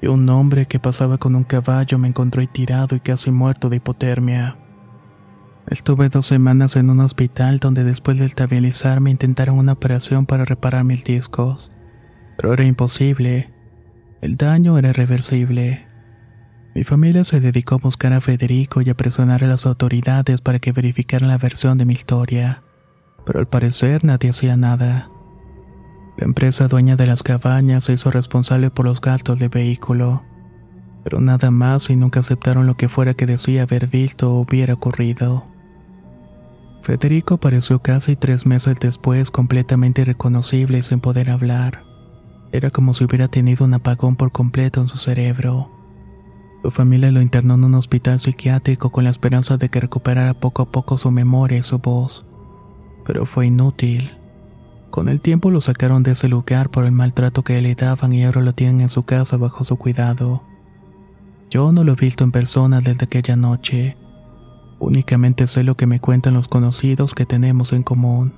Y 0.01 0.07
un 0.07 0.27
hombre 0.31 0.65
que 0.65 0.81
pasaba 0.81 1.19
con 1.19 1.37
un 1.37 1.45
caballo 1.45 1.99
me 1.99 2.09
encontró 2.09 2.43
tirado 2.49 2.97
y 2.97 3.01
casi 3.01 3.31
muerto 3.31 3.69
de 3.69 3.77
hipotermia. 3.77 4.57
Estuve 5.67 6.09
dos 6.09 6.25
semanas 6.25 6.75
en 6.77 6.89
un 6.89 7.01
hospital 7.01 7.59
donde 7.59 7.85
después 7.85 8.19
de 8.19 8.25
estabilizarme 8.25 9.11
intentaron 9.11 9.59
una 9.59 9.73
operación 9.73 10.25
para 10.25 10.47
reparar 10.47 10.85
mis 10.85 11.05
discos, 11.05 11.71
pero 12.39 12.55
era 12.55 12.65
imposible. 12.65 13.53
El 14.23 14.39
daño 14.39 14.79
era 14.79 14.89
irreversible. 14.89 15.90
Mi 16.75 16.85
familia 16.85 17.25
se 17.25 17.41
dedicó 17.41 17.75
a 17.75 17.79
buscar 17.79 18.13
a 18.13 18.21
Federico 18.21 18.81
y 18.81 18.91
a 18.91 18.95
presionar 18.95 19.43
a 19.43 19.49
las 19.49 19.67
autoridades 19.67 20.41
para 20.41 20.61
que 20.61 20.73
verificaran 20.73 21.29
la 21.29 21.39
versión 21.39 21.79
de 21.79 21.85
mi 21.85 21.95
historia, 21.95 22.63
pero 23.27 23.41
al 23.41 23.49
parecer 23.49 24.05
nadie 24.05 24.31
hacía 24.31 24.57
nada. 24.57 25.11
La 26.17 26.27
empresa 26.27 26.69
dueña 26.69 26.97
de 26.97 27.07
las 27.07 27.23
cabañas 27.23 27.85
se 27.85 27.95
hizo 27.95 28.11
responsable 28.11 28.71
por 28.71 28.85
los 28.85 29.01
gastos 29.01 29.39
del 29.39 29.49
vehículo, 29.49 30.23
pero 31.03 31.21
nada 31.21 31.51
más 31.51 31.91
y 31.91 31.97
nunca 31.97 32.21
aceptaron 32.21 32.67
lo 32.67 32.77
que 32.77 32.89
fuera 32.89 33.15
que 33.15 33.27
decía 33.27 33.63
haber 33.63 33.89
visto 33.89 34.33
o 34.33 34.41
hubiera 34.41 34.75
ocurrido. 34.75 35.45
Federico 36.83 37.35
apareció 37.35 37.81
casi 37.81 38.17
tres 38.17 38.47
meses 38.47 38.79
después 38.81 39.31
completamente 39.31 40.03
irreconocible 40.03 40.79
y 40.79 40.83
sin 40.83 41.01
poder 41.01 41.31
hablar. 41.31 41.85
Era 42.53 42.71
como 42.71 42.95
si 42.95 43.05
hubiera 43.05 43.29
tenido 43.29 43.65
un 43.65 43.75
apagón 43.75 44.17
por 44.17 44.33
completo 44.33 44.81
en 44.81 44.89
su 44.89 44.99
cerebro. 44.99 45.80
Su 46.63 46.71
familia 46.71 47.11
lo 47.11 47.23
internó 47.23 47.55
en 47.55 47.65
un 47.65 47.75
hospital 47.75 48.21
psiquiátrico 48.21 48.91
con 48.91 49.05
la 49.05 49.11
esperanza 49.11 49.57
de 49.57 49.71
que 49.71 49.81
recuperara 49.81 50.35
poco 50.35 50.63
a 50.63 50.71
poco 50.71 50.99
su 50.99 51.11
memoria 51.11 51.59
y 51.59 51.63
su 51.63 51.79
voz. 51.79 52.27
Pero 53.07 53.25
fue 53.25 53.47
inútil. 53.47 54.13
Con 54.91 55.09
el 55.09 55.21
tiempo 55.21 55.51
lo 55.51 55.61
sacaron 55.61 56.03
de 56.03 56.11
ese 56.13 56.29
lugar 56.29 56.69
por 56.71 56.85
el 56.85 56.93
maltrato 56.93 57.45
que 57.45 57.63
le 57.63 57.75
daban 57.75 58.13
y 58.13 58.25
ahora 58.25 58.43
lo 58.43 58.53
tienen 58.53 58.83
en 58.83 58.91
su 58.91 59.05
casa 59.05 59.39
bajo 59.39 59.65
su 59.65 59.77
cuidado. 59.77 60.43
Yo 61.49 61.73
no 61.73 61.83
lo 61.83 61.93
he 61.93 61.97
visto 61.97 62.25
en 62.25 62.33
persona 62.33 62.81
desde 62.81 63.07
aquella 63.07 63.37
noche. 63.37 63.97
Únicamente 64.79 65.47
sé 65.47 65.65
lo 65.65 65.77
que 65.77 65.87
me 65.87 66.01
cuentan 66.01 66.35
los 66.35 66.49
conocidos 66.49 67.15
que 67.15 67.25
tenemos 67.25 67.73
en 67.73 67.83
común. 67.83 68.35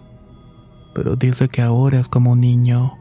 Pero 0.95 1.17
dice 1.17 1.49
que 1.49 1.63
ahora 1.63 1.99
es 1.99 2.09
como 2.09 2.33
un 2.33 2.41
niño. 2.41 2.93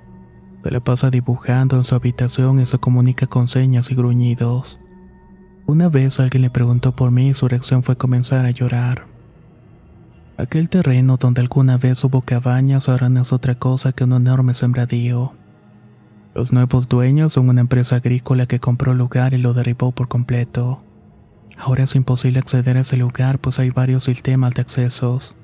Se 0.63 0.71
le 0.71 0.81
pasa 0.81 1.12
dibujando 1.12 1.75
en 1.77 1.84
su 1.84 1.93
habitación 1.93 2.60
y 2.60 2.65
se 2.65 2.79
comunica 2.79 3.27
con 3.27 3.47
señas 3.47 3.91
y 3.91 3.95
gruñidos. 3.95 4.79
Una 5.71 5.88
vez 5.88 6.19
alguien 6.19 6.41
le 6.41 6.49
preguntó 6.49 6.97
por 6.97 7.12
mí 7.12 7.29
y 7.29 7.34
su 7.34 7.47
reacción 7.47 7.81
fue 7.81 7.95
comenzar 7.95 8.45
a 8.45 8.51
llorar. 8.51 9.05
Aquel 10.36 10.67
terreno 10.67 11.15
donde 11.15 11.39
alguna 11.39 11.77
vez 11.77 12.03
hubo 12.03 12.23
cabañas 12.23 12.89
ahora 12.89 13.07
no 13.07 13.21
es 13.21 13.31
otra 13.31 13.55
cosa 13.55 13.93
que 13.93 14.03
un 14.03 14.12
enorme 14.12 14.53
sembradío. 14.53 15.31
Los 16.36 16.51
nuevos 16.51 16.89
dueños 16.89 17.31
son 17.31 17.47
una 17.47 17.62
empresa 17.62 17.95
agrícola 17.95 18.47
que 18.47 18.60
compró 18.60 18.91
el 18.91 18.97
lugar 18.97 19.34
y 19.34 19.38
lo 19.38 19.53
derribó 19.53 19.93
por 19.93 20.10
completo. 20.10 20.84
Ahora 21.57 21.86
es 21.86 21.95
imposible 21.95 22.39
acceder 22.39 22.75
a 22.75 22.81
ese 22.81 22.97
lugar 22.97 23.39
pues 23.39 23.57
hay 23.57 23.69
varios 23.69 24.03
sistemas 24.03 24.53
de 24.55 24.63
accesos, 24.63 25.38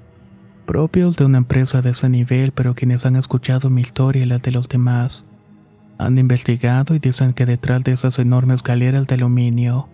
propios 0.66 1.16
de 1.16 1.24
una 1.24 1.38
empresa 1.38 1.82
de 1.82 1.92
ese 1.92 2.10
nivel 2.10 2.52
pero 2.52 2.76
quienes 2.76 3.06
han 3.06 3.16
escuchado 3.16 3.70
mi 3.70 3.80
historia 3.80 4.24
y 4.24 4.26
la 4.26 4.40
de 4.40 4.52
los 4.52 4.68
demás, 4.68 5.26
han 5.98 6.18
investigado 6.18 6.96
y 6.96 7.00
dicen 7.00 7.32
que 7.32 7.46
detrás 7.46 7.82
de 7.86 7.94
esas 7.94 8.20
enormes 8.20 8.62
galeras 8.62 9.08
de 9.08 9.16
aluminio 9.16 9.88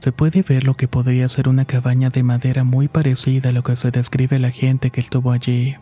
se 0.00 0.12
puede 0.12 0.42
ver 0.42 0.64
lo 0.64 0.74
que 0.74 0.88
podría 0.88 1.28
ser 1.28 1.48
una 1.48 1.66
cabaña 1.66 2.08
de 2.08 2.22
madera 2.22 2.64
muy 2.64 2.88
parecida 2.88 3.50
a 3.50 3.52
lo 3.52 3.62
que 3.62 3.76
se 3.76 3.90
describe 3.90 4.38
la 4.38 4.50
gente 4.50 4.90
que 4.90 5.00
estuvo 5.00 5.30
allí. 5.30 5.76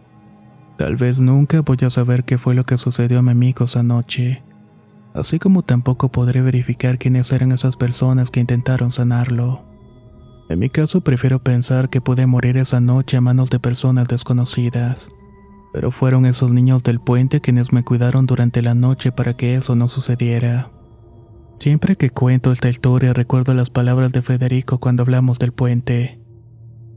Tal 0.77 0.97
vez 0.97 1.21
nunca 1.21 1.61
voy 1.61 1.79
a 1.87 1.91
saber 1.91 2.25
qué 2.25 2.37
fue 2.37 2.55
lo 2.55 2.65
que 2.65 2.79
sucedió 2.79 3.21
a 3.21 3.23
mi 3.23 3.31
amigo 3.31 3.65
esa 3.65 3.83
noche, 3.83 4.43
así 5.15 5.39
como 5.39 5.63
tampoco 5.63 6.11
podré 6.11 6.43
verificar 6.43 6.99
quiénes 6.99 7.31
eran 7.33 7.53
esas 7.53 7.77
personas 7.77 8.31
que 8.31 8.41
intentaron 8.41 8.91
sanarlo. 8.91 9.65
En 10.49 10.59
mi 10.59 10.71
caso 10.71 11.01
prefiero 11.01 11.41
pensar 11.41 11.89
que 11.89 12.01
pude 12.01 12.27
morir 12.27 12.57
esa 12.57 12.81
noche 12.81 13.17
a 13.17 13.21
manos 13.21 13.51
de 13.51 13.61
personas 13.61 14.09
desconocidas, 14.09 15.11
pero 15.73 15.91
fueron 15.91 16.27
esos 16.27 16.51
niños 16.51 16.83
del 16.83 17.01
puente 17.01 17.41
quienes 17.41 17.73
me 17.73 17.85
cuidaron 17.85 18.27
durante 18.27 18.63
la 18.63 18.75
noche 18.75 19.13
para 19.13 19.35
que 19.35 19.55
eso 19.55 19.77
no 19.77 19.87
sucediera. 19.87 20.71
Siempre 21.59 21.97
que 21.97 22.11
cuento 22.11 22.53
esta 22.53 22.69
historia 22.69 23.13
recuerdo 23.13 23.53
las 23.53 23.69
palabras 23.69 24.13
de 24.13 24.23
Federico 24.23 24.79
cuando 24.79 25.03
hablamos 25.03 25.41
del 25.41 25.53
puente. 25.53 26.21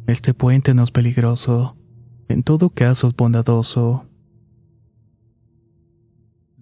Este 0.06 0.36
puente 0.36 0.76
no 0.76 0.84
es 0.84 0.92
peligroso, 0.92 1.76
en 2.28 2.44
todo 2.44 2.70
caso 2.70 3.08
es 3.08 3.16
bondadoso. 3.16 4.06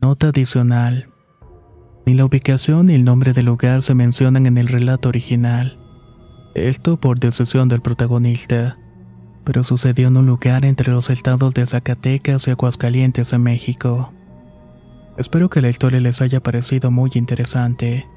Nota 0.02 0.30
adicional. 0.30 1.10
Ni 2.06 2.14
la 2.14 2.24
ubicación 2.24 2.86
ni 2.86 2.96
el 2.96 3.04
nombre 3.04 3.34
del 3.34 3.48
lugar 3.48 3.82
se 3.82 3.96
mencionan 3.96 4.46
en 4.46 4.58
el 4.58 4.70
relato 4.70 5.10
original. 5.10 5.78
Esto 6.56 7.00
por 7.02 7.20
decisión 7.20 7.68
del 7.68 7.82
protagonista, 7.82 8.80
pero 9.44 9.64
sucedió 9.64 10.08
en 10.08 10.16
un 10.16 10.26
lugar 10.26 10.64
entre 10.64 10.92
los 10.92 11.10
estados 11.10 11.54
de 11.54 11.68
Zacatecas 11.68 12.48
y 12.48 12.52
Aguascalientes 12.52 13.34
en 13.34 13.44
México. 13.44 14.14
Espero 15.20 15.50
que 15.50 15.62
la 15.62 15.68
historia 15.68 16.00
les 16.00 16.22
haya 16.22 16.42
parecido 16.42 16.92
muy 16.92 17.12
interesante. 17.16 18.08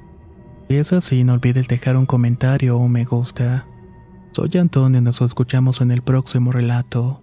Si 0.69 0.77
es 0.77 0.93
así, 0.93 1.25
no 1.25 1.33
olvides 1.33 1.67
dejar 1.67 1.97
un 1.97 2.05
comentario 2.05 2.77
o 2.77 2.79
un 2.79 2.93
me 2.93 3.03
gusta. 3.03 3.65
Soy 4.31 4.51
Antonio 4.57 5.01
y 5.01 5.03
nos 5.03 5.19
escuchamos 5.19 5.81
en 5.81 5.91
el 5.91 6.01
próximo 6.01 6.53
relato. 6.53 7.22